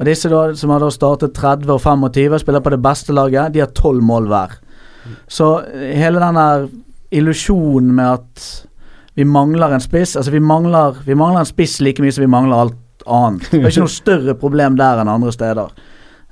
[0.00, 3.54] Og disse da, som har da startet 30 og 25, spiller på det beste laget,
[3.54, 4.58] de har tolv mål hver.
[5.28, 6.66] Så hele den der
[7.10, 8.48] illusjonen med at
[9.18, 12.30] vi mangler en spiss Altså, vi mangler, vi mangler en spiss like mye som vi
[12.30, 13.48] mangler alt annet.
[13.50, 15.72] Det er ikke noe større problem der enn andre steder.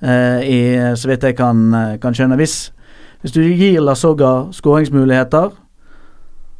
[0.02, 0.58] uh, i,
[0.94, 2.36] så vidt jeg kan, eh, kan skjønne.
[2.38, 2.70] Hvis,
[3.20, 5.50] hvis du gir Lasoga skåringsmuligheter,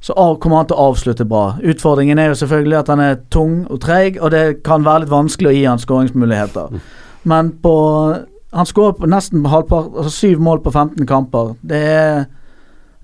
[0.00, 1.58] så kommer han til å avslutte bra.
[1.58, 5.12] Utfordringen er jo selvfølgelig at han er tung og treig, og det kan være litt
[5.12, 6.80] vanskelig å gi han skåringsmuligheter.
[7.28, 7.76] Men på
[8.48, 11.50] Han skårer nesten halvpart, altså syv mål på 15 kamper.
[11.60, 12.22] Det er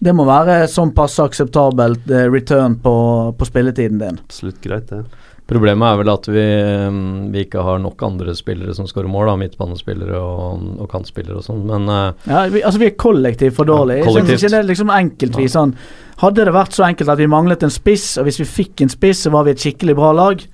[0.05, 2.95] det må være sånn passe akseptabelt eh, return på,
[3.38, 4.18] på spilletiden din.
[4.24, 5.05] Absolutt greit, det.
[5.45, 6.45] Problemet er vel at vi,
[6.88, 11.36] mm, vi ikke har nok andre spillere som skårer mål, da, midtbanespillere og, og kantspillere
[11.36, 14.07] og sånn, men eh, Ja, vi, altså vi er kollektivt for dårlige.
[14.07, 15.76] Ja, Jeg ikke det er liksom enkeltvis sånn
[16.22, 18.92] Hadde det vært så enkelt at vi manglet en spiss, og hvis vi fikk en
[18.92, 20.45] spiss, så var vi et skikkelig bra lag,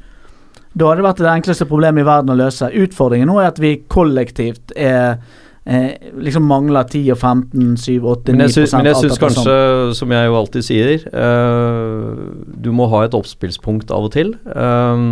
[0.72, 2.70] da hadde det vært det enkleste problemet i verden å løse.
[2.80, 5.20] Utfordringen nå er at vi kollektivt er
[5.64, 9.20] eh, liksom mangler 10 og 15, 7, 8, 9 Men jeg syns, men jeg syns
[9.22, 9.94] kanskje, sånn.
[10.00, 12.26] som jeg jo alltid sier, eh,
[12.64, 14.34] du må ha et oppspillspunkt av og til.
[14.48, 15.06] Eh,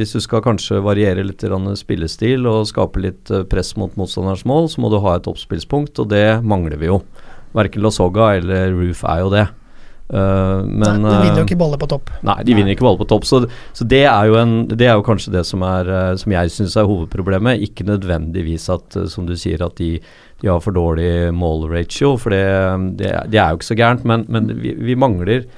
[0.00, 1.44] hvis du skal kanskje variere litt
[1.80, 5.98] spillestil og skape litt eh, press mot motstanderens mål, så må du ha et oppspillspunkt,
[6.02, 7.02] og det mangler vi jo.
[7.56, 9.46] Verken Lasogga eller Roof er jo det.
[10.06, 12.12] Eh, men Nei, de vinner jo eh, ikke baller på topp.
[12.26, 13.26] Nei, de vinner ikke baller på topp.
[13.26, 13.42] Så,
[13.76, 16.52] så det, er jo en, det er jo kanskje det som, er, eh, som jeg
[16.54, 17.62] syns er hovedproblemet.
[17.66, 19.96] Ikke nødvendigvis at, som du sier, at de,
[20.42, 22.44] de har for dårlig målratio, for det,
[23.00, 24.06] det, det er jo ikke så gærent.
[24.06, 25.48] Men, men vi, vi mangler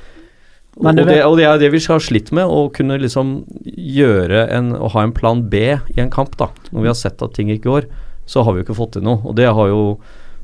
[0.78, 3.40] og, Men du det, og det er det vi har slitt med, å kunne liksom
[3.66, 6.52] gjøre en Å ha en plan B i en kamp, da.
[6.70, 7.88] Når vi har sett at ting ikke går,
[8.30, 9.18] så har vi jo ikke fått til noe.
[9.26, 9.82] Og det har jo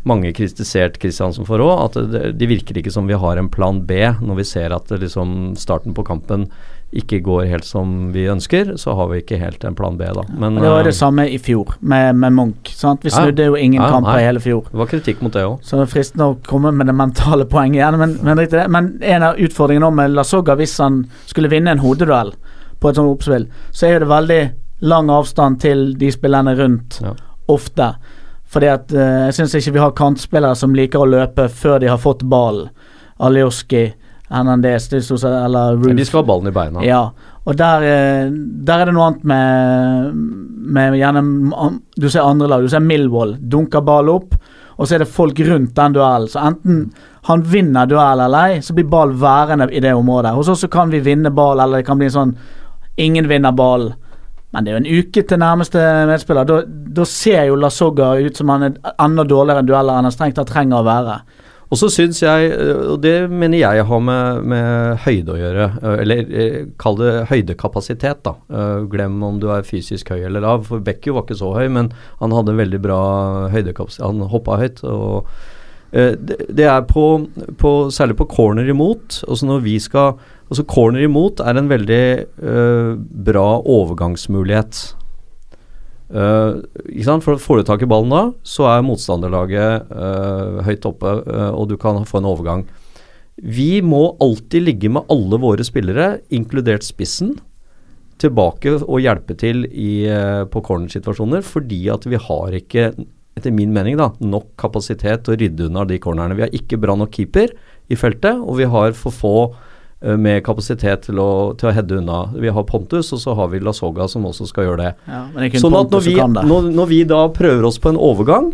[0.05, 3.81] mange kritisert Kristiansen for òg, at det, det virker ikke som vi har en plan
[3.89, 6.49] B når vi ser at liksom starten på kampen
[6.95, 10.23] ikke går helt som vi ønsker, så har vi ikke helt en plan B, da.
[10.39, 12.71] Men det var eh, det samme i fjor, med, med Munch.
[12.79, 13.03] Sant?
[13.03, 13.17] Vi Ja.
[13.25, 14.69] snudde jo ingen Ja, kamper i hele fjor.
[14.71, 15.57] det var kritikk mot det òg.
[15.67, 19.23] Så det er fristende å komme med det mentale poenget igjen, men, men, men en
[19.27, 22.31] av utfordringene med Lasogga, hvis han skulle vinne en hodeduell
[22.79, 24.41] på et sånt oppspill, så er det veldig
[24.87, 27.17] lang avstand til de spillerne rundt Ja.
[27.49, 27.95] ofte.
[28.55, 31.91] Fordi at eh, jeg syns ikke vi har kantspillere som liker å løpe før de
[31.91, 32.71] har fått ballen.
[33.25, 33.89] Alioski,
[34.31, 35.95] Hernandez er eller Roof.
[35.97, 36.83] De skal ha ballen i beina.
[36.87, 37.03] Ja,
[37.45, 38.31] og der, eh,
[38.67, 40.21] der er det noe annet med,
[40.75, 41.23] med gjerne
[41.97, 42.63] Du ser andre lag.
[42.63, 44.39] Du ser Millwall dunker ball opp,
[44.77, 46.31] og så er det folk rundt den duellen.
[46.31, 46.87] Så enten
[47.29, 50.35] han vinner duell eller ei, så blir ball værende i det området.
[50.35, 52.37] Hos oss så kan vi vinne ball, eller det kan bli en sånn
[52.97, 53.89] Ingen vinner ball.
[54.55, 56.47] Men det er jo en uke til nærmeste medspiller.
[56.47, 56.61] Da,
[56.99, 60.39] da ser jo Lasogga ut som han er enda dårligere enn dueller enn han strengt
[60.39, 61.19] tatt trenger å være.
[61.73, 62.51] Og så syns jeg,
[62.87, 67.13] og det mener jeg har med, med høyde å gjøre, øh, eller øh, kall det
[67.33, 68.37] høydekapasitet, da.
[68.53, 71.67] Øh, Glem om du er fysisk høy eller lav, for Bekkjo var ikke så høy,
[71.75, 71.91] men
[72.21, 73.01] han hadde veldig bra
[73.55, 74.07] høydekapasitet.
[74.07, 74.85] Han hoppa høyt.
[74.87, 75.33] og
[75.95, 77.05] det, det er på,
[77.61, 79.21] på Særlig på corner imot.
[79.29, 80.17] Altså når vi skal
[80.51, 82.05] Altså Corner imot er en veldig
[82.45, 82.93] uh,
[83.27, 84.83] bra overgangsmulighet.
[86.13, 86.61] Uh?
[87.25, 91.17] For Får du tak i ballen da, så er motstanderlaget uh, høyt oppe,
[91.49, 92.67] og du kan få en overgang.
[93.41, 97.39] Vi må alltid ligge med alle våre spillere, inkludert spissen,
[98.23, 100.07] tilbake og hjelpe til i,
[100.53, 102.93] på cornersituasjoner, fordi at vi har ikke,
[103.35, 106.37] etter min mening, da, nok kapasitet til å rydde unna de cornerne.
[106.39, 107.55] Vi har ikke bra nok keeper
[107.91, 111.99] i feltet, og vi har for få øh, med kapasitet til å, til å heade
[111.99, 112.20] unna.
[112.39, 114.93] Vi har Pontus, og så har vi Lasoga som også skal gjøre det.
[115.11, 118.53] Ja, det Sånn at når vi, når, når vi da prøver oss på en overgang,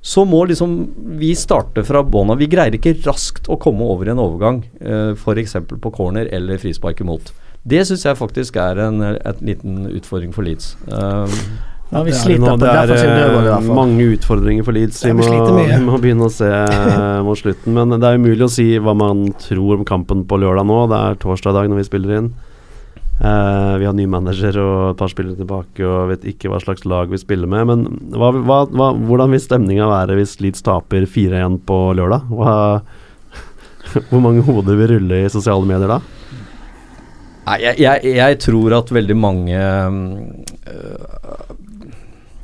[0.00, 0.78] så må liksom
[1.20, 2.40] vi starte fra bånn av.
[2.40, 5.58] Vi greier ikke raskt å komme over i en overgang, eh, f.eks.
[5.80, 7.32] på corner eller frispark imot.
[7.68, 10.72] Det syns jeg faktisk er en, en liten utfordring for Leeds.
[10.88, 11.34] Um,
[11.90, 12.50] Ja, vi Det er sliter nå.
[12.54, 12.98] på Det er i
[13.42, 15.00] hvert eh, mange utfordringer for Leeds.
[15.02, 15.24] Vi må,
[15.58, 17.74] vi må begynne å se eh, mot slutten.
[17.74, 20.84] Men det er umulig å si hva man tror om kampen på lørdag nå.
[20.92, 22.30] Det er torsdag i dag når vi spiller inn.
[23.20, 26.86] Uh, vi har ny manager og et par spillere tilbake og vet ikke hva slags
[26.88, 27.66] lag vi spiller med.
[27.68, 27.82] Men
[28.14, 32.30] hva, hva, hva, hvordan vil stemninga være hvis Leeds taper 4-1 på lørdag?
[32.30, 32.54] Hva,
[34.12, 36.00] hvor mange hoder vil rulle i sosiale medier da?
[37.50, 41.39] Nei, jeg, jeg, jeg tror at veldig mange øh?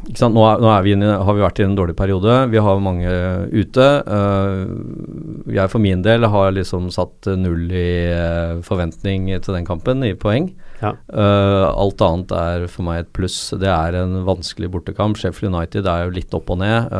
[0.07, 2.39] Nå, nå vi inne, har vi vært i en dårlig periode.
[2.53, 3.11] Vi har mange
[3.51, 3.87] ute.
[4.07, 10.05] øh, jeg for min del har liksom satt null i øh, forventning til den kampen,
[10.07, 10.53] i poeng.
[10.81, 10.93] Ja.
[11.17, 13.51] Alt annet er for meg et pluss.
[13.59, 15.19] Det er en vanskelig bortekamp.
[15.19, 16.93] Sheffield United er jo litt opp og ned.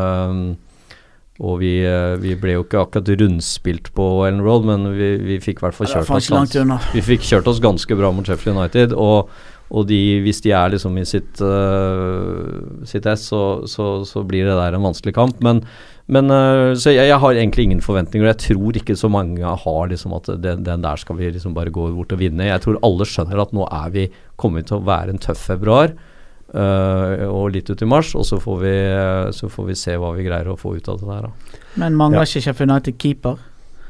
[1.37, 1.75] og vi,
[2.23, 5.77] vi ble jo ikke akkurat rundspilt på Ellen Road, men vi, vi fikk i hvert
[5.77, 6.31] fall kjørt oss
[6.97, 8.97] vi fikk kjørt oss ganske bra mot Sheffield United.
[8.97, 9.29] Og,
[9.71, 14.47] og de, hvis de er liksom i sitt, uh, sitt ess, så, så, så blir
[14.47, 15.41] det der en vanskelig kamp.
[15.43, 15.65] Men,
[16.07, 18.29] men uh, Så jeg, jeg har egentlig ingen forventninger.
[18.31, 21.75] Jeg tror ikke så mange har liksom at den, den der skal vi liksom bare
[21.75, 22.47] gå bort og vinne.
[22.47, 24.07] Jeg tror alle skjønner at nå er vi
[24.39, 25.97] kommet til å være en tøff februar.
[26.55, 28.77] Uh, og litt ut i mars, og så får, vi,
[29.35, 31.27] så får vi se hva vi greier å få ut av det der.
[31.27, 31.59] Da.
[31.83, 32.31] Men mangler Ja.
[32.31, 33.43] ikke Sheffield United keeper?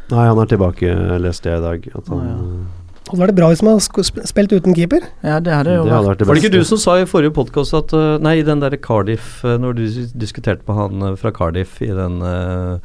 [0.08, 1.86] Nei, han er tilbake, leste jeg i dag.
[2.00, 2.85] At han, ah, ja.
[3.06, 5.04] Hadde vært bra hvis man hadde spilt uten keeper.
[5.22, 7.06] Ja, det hadde det hadde vært det det Var det ikke du som sa i
[7.06, 9.84] forrige podkast at øh, Nei, i den der Cardiff øh, Når du
[10.18, 12.82] diskuterte med han øh, fra Cardiff i den uh,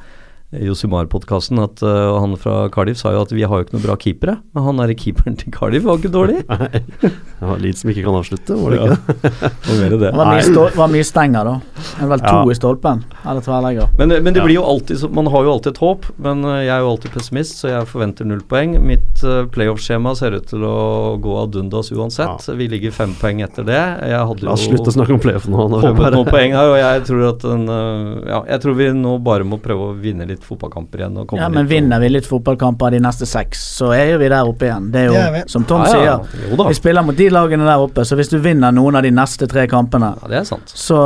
[0.51, 3.95] Josimar-podkasten, at uh, han fra Cardiff sa jo at vi har jo ikke noe bra
[3.99, 4.33] keepere.
[4.55, 6.41] Men han derre keeperen til Cardiff var ikke dårlig.
[6.51, 9.51] Nei, det var Leeds som ikke kan avslutte, var det ikke det?
[9.81, 9.99] Mer det.
[10.03, 11.55] Det var mye, stål, var mye stenger, da.
[12.03, 12.41] Er vel to Ja.
[12.51, 13.03] i stolpen.
[13.23, 13.93] Eller tverrlegger.
[14.01, 16.57] Men, men det blir jo alltid så- Man har jo alltid et håp, men øh,
[16.65, 18.75] jeg er jo alltid pessimist, så jeg forventer null poeng.
[18.83, 20.75] Mitt uh, playoff-skjema ser ut til å
[21.21, 22.49] gå ad undas uansett.
[22.59, 23.79] Vi ligger fem poeng etter det.
[24.11, 25.67] Jeg hadde La oss jo slutte å snakke om playoff nå.
[25.71, 28.63] nå vi håpet bare- noen poeng her, og jeg tror at den uh, Ja, jeg
[28.65, 31.17] tror vi nå bare må prøve å vinne litt litt fotballkamper igjen.
[31.21, 34.47] Og Ja, men vinner vi litt fotballkamper de neste seks, så er jo vi der
[34.47, 34.91] oppe igjen.
[34.91, 37.77] Det er jo, som Tom Ja, ja, sier, Jo vi spiller mot de lagene der
[37.79, 40.67] oppe, så hvis du vinner noen av de neste tre kampene Ja, det er sant.
[40.67, 40.97] Så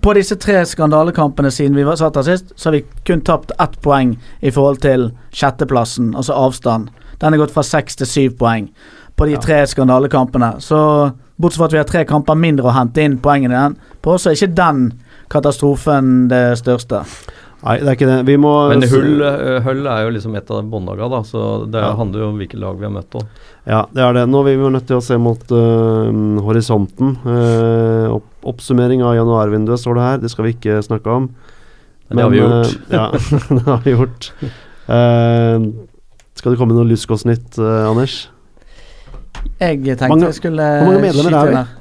[0.00, 3.52] på disse tre skandalekampene siden vi var satt her sist, så har vi kun tapt
[3.58, 6.90] ett poeng i forhold til sjetteplassen, altså avstand.
[7.20, 8.70] Den er gått fra seks til syv poeng
[9.16, 9.38] på de Ja.
[9.40, 10.60] tre skandalekampene.
[10.60, 14.16] Så bortsett fra at vi har tre kamper mindre å hente inn poengene igjen på,
[14.18, 14.92] så er ikke den
[15.30, 17.04] katastrofen det største.
[17.60, 18.18] Nei, det er ikke det.
[18.24, 21.82] Vi må Men Hull, eh, Hull er jo liksom et av båndlaga, da, så det
[21.82, 21.90] Ja.
[21.98, 23.26] handler jo om hvilket lag vi har møtt òg.
[23.66, 24.22] Ja, det er det.
[24.32, 26.08] Nå er vi jo nødt til å se mot uh,
[26.40, 27.18] horisonten.
[27.26, 30.18] Uh, opp, oppsummering av januarvinduet står det her.
[30.24, 31.28] Det skal vi ikke snakke om.
[32.08, 32.72] Men det har vi gjort.
[32.72, 32.90] gjort.
[32.90, 33.10] ja,
[33.58, 34.30] det har vi gjort.
[34.90, 35.68] Eh,
[36.40, 38.28] skal det komme noe Luskås-nytt, Anders?
[39.60, 41.79] Jeg tenkte Mange- jeg skulle hvor mange medlemmer skyte er vi?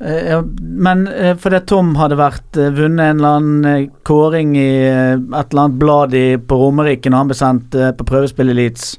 [0.00, 4.54] Eh, ja, men uh, fordi Tom hadde vært eh, vunnet en eller annen eh, kåring
[4.56, 8.06] i eh, et eller annet blad i, på Romerike når han ble sendt eh, på
[8.08, 8.94] prøvespill i Leeds.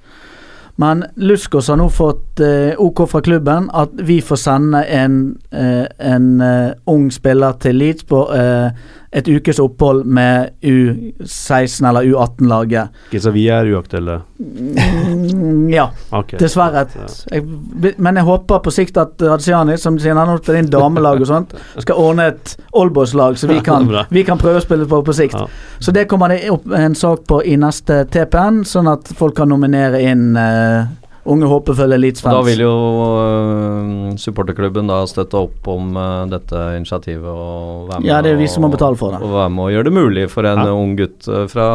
[0.81, 5.17] Men Luskos har nå fått eh, OK fra klubben at vi får sende en,
[5.49, 8.69] eh, en eh, ung spiller til Leeds på eh,
[9.11, 13.01] et ukes opphold med U16 eller U18-laget.
[13.09, 14.21] Ikke så vi er uaktuelle.
[14.39, 15.89] Mm, ja.
[16.19, 16.39] okay.
[16.39, 16.85] Dessverre.
[17.31, 17.43] Jeg,
[17.97, 21.27] men jeg håper på sikt at Radziani, som siden han har til din damelag og
[21.27, 25.17] sånt, skal ordne et Oldboys-lag, så vi kan, vi kan prøve å spille på på
[25.17, 25.35] sikt.
[25.35, 25.47] Ja.
[25.79, 29.51] Så det kommer det opp en sak på i neste TPN, sånn at folk kan
[29.51, 30.87] nominere inn eh,
[31.29, 32.45] unge håpefulle Da Leeds-fans.
[32.47, 38.21] vil jo uh, supporterklubben da støtte opp om uh, dette initiativet og være med Ja,
[38.25, 39.21] det er vi som må betale for det.
[39.21, 40.71] Og være med og gjøre det mulig for en Ja.
[40.73, 41.67] ung gutt øh, fra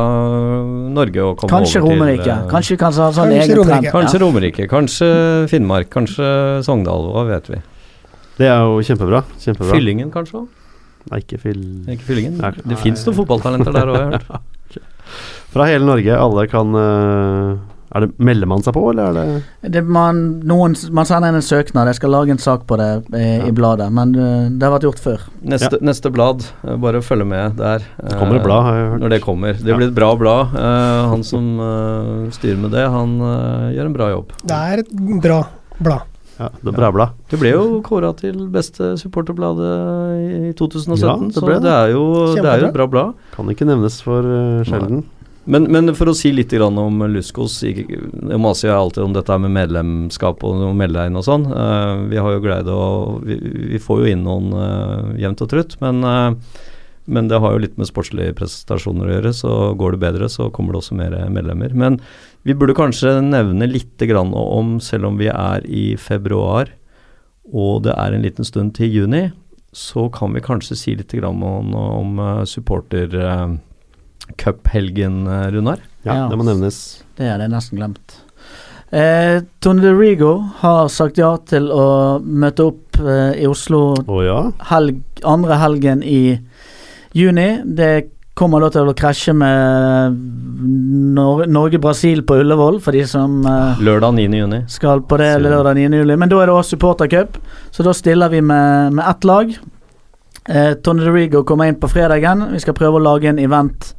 [0.97, 2.37] Norge å komme Kanskje over til Romerike.
[2.51, 3.71] Kanskje, Kanskje sånn Kanskje Romerike.
[3.71, 3.93] trend.
[3.95, 5.09] Kanskje Romerike, kanskje
[5.53, 6.29] Finnmark, kanskje
[6.67, 7.63] Sogndal, hva vet vi.
[8.37, 9.23] Det er jo kjempebra.
[9.41, 9.71] kjempebra.
[9.73, 10.49] Fyllingen kanskje òg?
[11.11, 11.63] Nei, ikke fyll...
[11.87, 12.37] Ikke Fyllingen?
[12.43, 14.79] Nei, Det fins noen fotballtalenter der òg, har jeg hørt.
[15.55, 16.11] Fra hele Norge.
[16.19, 17.55] Alle kan Er
[18.01, 21.43] det Melder man seg på, eller er det Det, man, noen, man sender inn en
[21.47, 23.47] søknad, jeg skal lage en sak på det i, Ja.
[23.47, 25.21] i bladet, men eh, det har vært gjort før.
[25.43, 27.79] Neste, neste blad, eh, bare følge med der.
[28.03, 29.01] Det kommer et blad, har jeg hørt.
[29.01, 29.53] Når det kommer.
[29.55, 29.77] Det Ja.
[29.77, 30.55] blir et bra blad.
[30.57, 34.33] Eh, han som eh, styrer med det, han eh, gjør en bra jobb.
[34.45, 34.93] Det er et
[35.23, 35.41] bra
[35.81, 36.13] blad.
[36.37, 37.05] Ja, det er Bræbla.
[37.31, 41.63] Det ble jo kåra til beste supporterbladet i 2017, Ja, det så det.
[41.65, 43.15] det er, jo, det er jo et bra blad.
[43.33, 45.05] Kan ikke nevnes for øh, sjelden.
[45.47, 49.55] Men, men for å si litt om Luskos Jeg maser jo alltid om dette med
[49.55, 51.45] medlemskap og å melde deg inn og sånn.
[51.47, 52.87] Eh, vi har jo greid å
[53.23, 53.37] Vi,
[53.75, 56.65] vi får jo inn noen uh, jevnt og trutt, men, eh,
[57.07, 59.33] men det har jo litt med sportslige prestasjoner å gjøre.
[59.39, 61.75] Så går det bedre, så kommer det også mer medlemmer.
[61.79, 62.01] Men
[62.47, 66.75] vi burde kanskje nevne litt om, selv om vi er i februar
[67.55, 69.29] og det er en liten stund til juni,
[69.71, 73.15] så kan vi kanskje si litt om, om supporter...
[74.37, 75.79] Cuphelgen, eh, Runar.
[76.03, 76.29] Ja, Ja.
[76.31, 77.03] det må nevnes.
[77.17, 78.17] Det hadde jeg nesten glemt.
[78.93, 84.21] Eh, Tone de Rigo har sagt ja til å møte opp eh, i Oslo oh,
[84.23, 84.53] ja?
[84.71, 86.39] helg, andre helgen i
[87.13, 87.63] juni.
[87.65, 90.15] Det kommer da til å krasje med
[91.17, 94.29] Nor Norge-Brasil på Ullevål, for de som eh, Lørdag 9.
[94.39, 94.63] juni.
[94.71, 95.89] skal på det eller lørdag 9.
[96.05, 96.17] juli.
[96.17, 97.39] Men da er det også supportercup,
[97.75, 99.57] så da stiller vi med, med ett lag.
[100.47, 102.53] Eh, De Rigo kommer inn på fredagen.
[102.53, 103.95] Vi skal prøve å lage en event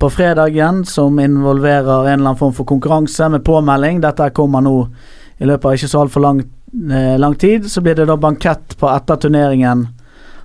[0.00, 4.00] på fredagen som involverer en eller annen form for konkurranse med påmelding.
[4.00, 4.76] Dette kommer nå
[5.38, 6.40] i løpet av ikke så altfor lang,
[6.90, 7.68] eh, lang tid.
[7.70, 9.88] Så blir det da bankett på etter turneringen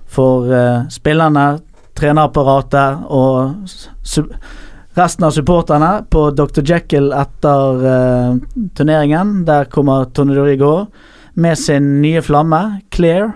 [0.06, 1.46] for eh, spillerne,
[1.96, 3.54] trenerapparatet og
[4.96, 6.60] resten av supporterne på Dr.
[6.60, 8.36] Jekyll etter eh,
[8.76, 9.44] turneringen.
[9.48, 10.86] Der kommer Tony Dorigo
[11.32, 13.32] med sin nye flamme, Clear.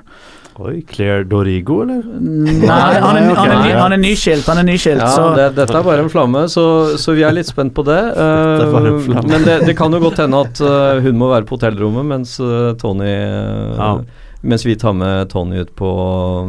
[0.61, 2.03] Oi, Claire Dorigo, eller?
[2.05, 4.45] Nei, han er, han er, ny- han er nyskilt.
[4.51, 6.65] Han er nyskilt, Ja, så det, dette er bare en flamme, så,
[7.01, 7.97] så vi er litt spent på det.
[8.75, 11.47] Bare en Eh, men det, det kan jo godt hende at uh, hun må være
[11.49, 13.95] på hotellrommet mens uh, Tony Ja.
[14.43, 15.89] Mens vi tar med Tony ut på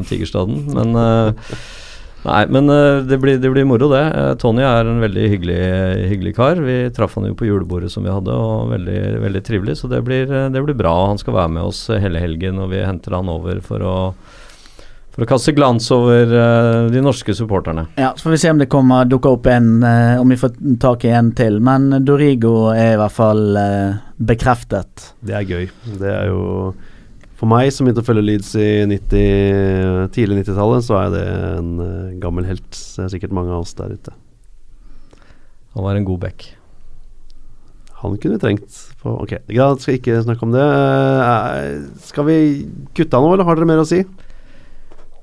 [0.08, 0.62] Tigerstaden.
[0.76, 0.96] Men
[2.22, 4.04] Nei, men eh, det, blir, det blir moro, det.
[4.18, 5.62] Eh, Tony er en veldig hyggelig,
[6.12, 6.62] hyggelig kar.
[6.62, 9.80] Vi traff han jo på julebordet som vi hadde, og veldig, veldig trivelig.
[9.82, 10.94] Så det blir, eh, det blir bra.
[11.10, 13.98] Han skal være med oss hele helgen, og vi henter han over for å
[15.12, 17.84] for å kaste glans over uh, de norske supporterne.
[18.00, 20.54] ja, så får vi se om det kommer dukker opp en uh, Om vi får
[20.80, 21.60] tak i en til.
[21.60, 25.12] Men Dorigo er i hvert fall uh, bekreftet.
[25.20, 25.68] Det er gøy.
[26.00, 26.46] Det er jo
[27.42, 31.72] For meg som begynte å følge Leeds i 90, tidlig 90-tallet, så er det en
[31.82, 32.70] uh, gammel helt.
[32.70, 34.14] Det er sikkert mange av oss der ute.
[35.74, 36.46] Han var en god back.
[38.04, 40.68] Han kunne vi trengt på Ok, greit, skal ikke snakke om det.
[40.70, 42.38] Uh, skal vi
[42.94, 44.04] kutte av nå, eller har dere mer å si?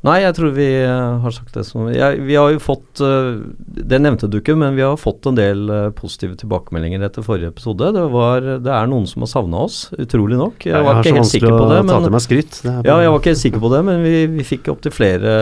[0.07, 3.41] Nei, jeg tror vi eh, har sagt det som jeg, Vi har jo fått eh,
[3.67, 7.51] Det nevnte du ikke, men vi har fått en del eh, positive tilbakemeldinger etter forrige
[7.51, 7.91] episode.
[7.97, 10.69] Det, var, det er noen som har savna oss, utrolig nok.
[10.71, 11.81] Jeg var ikke helt sikker på det.
[11.83, 12.61] å ta til Men, meg skryt.
[12.63, 15.35] Ja, jeg var ikke helt sikker på det, men vi, vi fikk opptil flere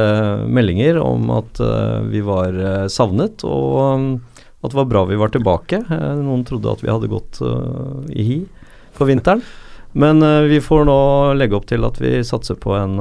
[0.49, 1.61] meldinger om at
[2.09, 2.57] vi var
[2.93, 4.17] savnet, og
[4.65, 5.83] at det var bra vi var tilbake.
[6.23, 8.41] Noen trodde at vi hadde gått i hi
[8.97, 9.45] for vinteren.
[9.97, 11.01] Men vi får nå
[11.37, 12.99] legge opp til at vi satser på en,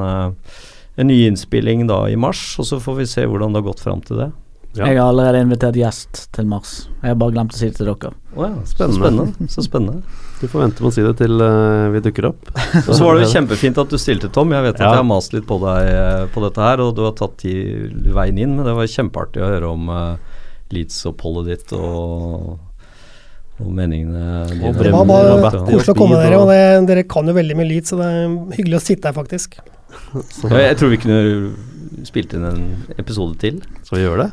[0.98, 3.84] en ny innspilling da i mars, og så får vi se hvordan det har gått
[3.84, 4.32] fram til det.
[4.76, 4.90] Ja.
[4.92, 6.90] Jeg har allerede invitert gjest til mars.
[7.00, 8.10] Jeg har bare glemt å si det til dere.
[8.36, 8.96] Oh, ja, Spennende.
[9.00, 9.50] Så spennende.
[9.58, 10.02] Så spennende.
[10.36, 12.50] Du får vente med å si det til uh, vi dukker opp.
[12.82, 14.52] Og så var det jo kjempefint at du stilte, Tom.
[14.52, 14.90] Jeg vet at Ja.
[14.92, 17.96] jeg har mast litt på deg eh, på dette her, og du har tatt tid
[18.14, 20.18] veien inn, men det var kjempeartig å høre om uh,
[20.76, 22.58] Leeds-oppholdet ditt og,
[23.64, 24.74] og meningene dine.
[24.76, 26.60] Det var bare koselig å komme dere, og- det,
[26.92, 29.56] dere kan jo veldig mye Leeds, så det er hyggelig å sitte her, faktisk.
[30.32, 31.22] Så, Ja, jeg tror vi kunne
[32.06, 32.66] spilt inn en
[33.00, 34.32] episode til så vi gjør det.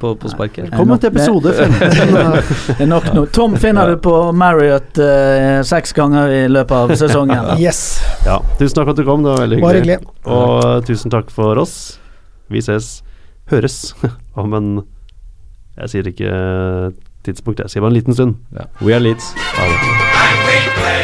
[0.00, 0.66] på, på sparket.
[0.68, 1.78] Velkommen til episode 15.
[2.76, 3.22] Det er nok nå.
[3.32, 7.48] Tom finner du på Marriott eh, seks ganger i løpet av sesongen.
[7.64, 7.80] Yes.
[8.26, 9.80] Ja, tusen takk for at du kom, det var veldig hyggelig.
[9.80, 9.98] hyggelig.
[10.28, 11.76] Og tusen takk for oss.
[12.52, 12.98] Vi ses,
[13.52, 13.80] høres
[14.40, 14.70] om en
[15.78, 16.30] Jeg sier ikke
[17.24, 18.36] tidspunkt, jeg sier bare en liten stund.
[18.56, 18.68] Ja.
[18.84, 19.32] We are Leeds.
[19.56, 20.98] Ha det.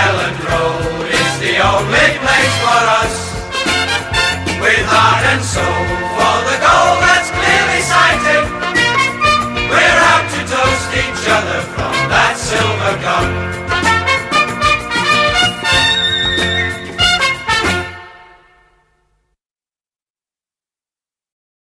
[0.00, 3.14] Elland Road is the only place for us
[4.60, 5.91] with heart and soul.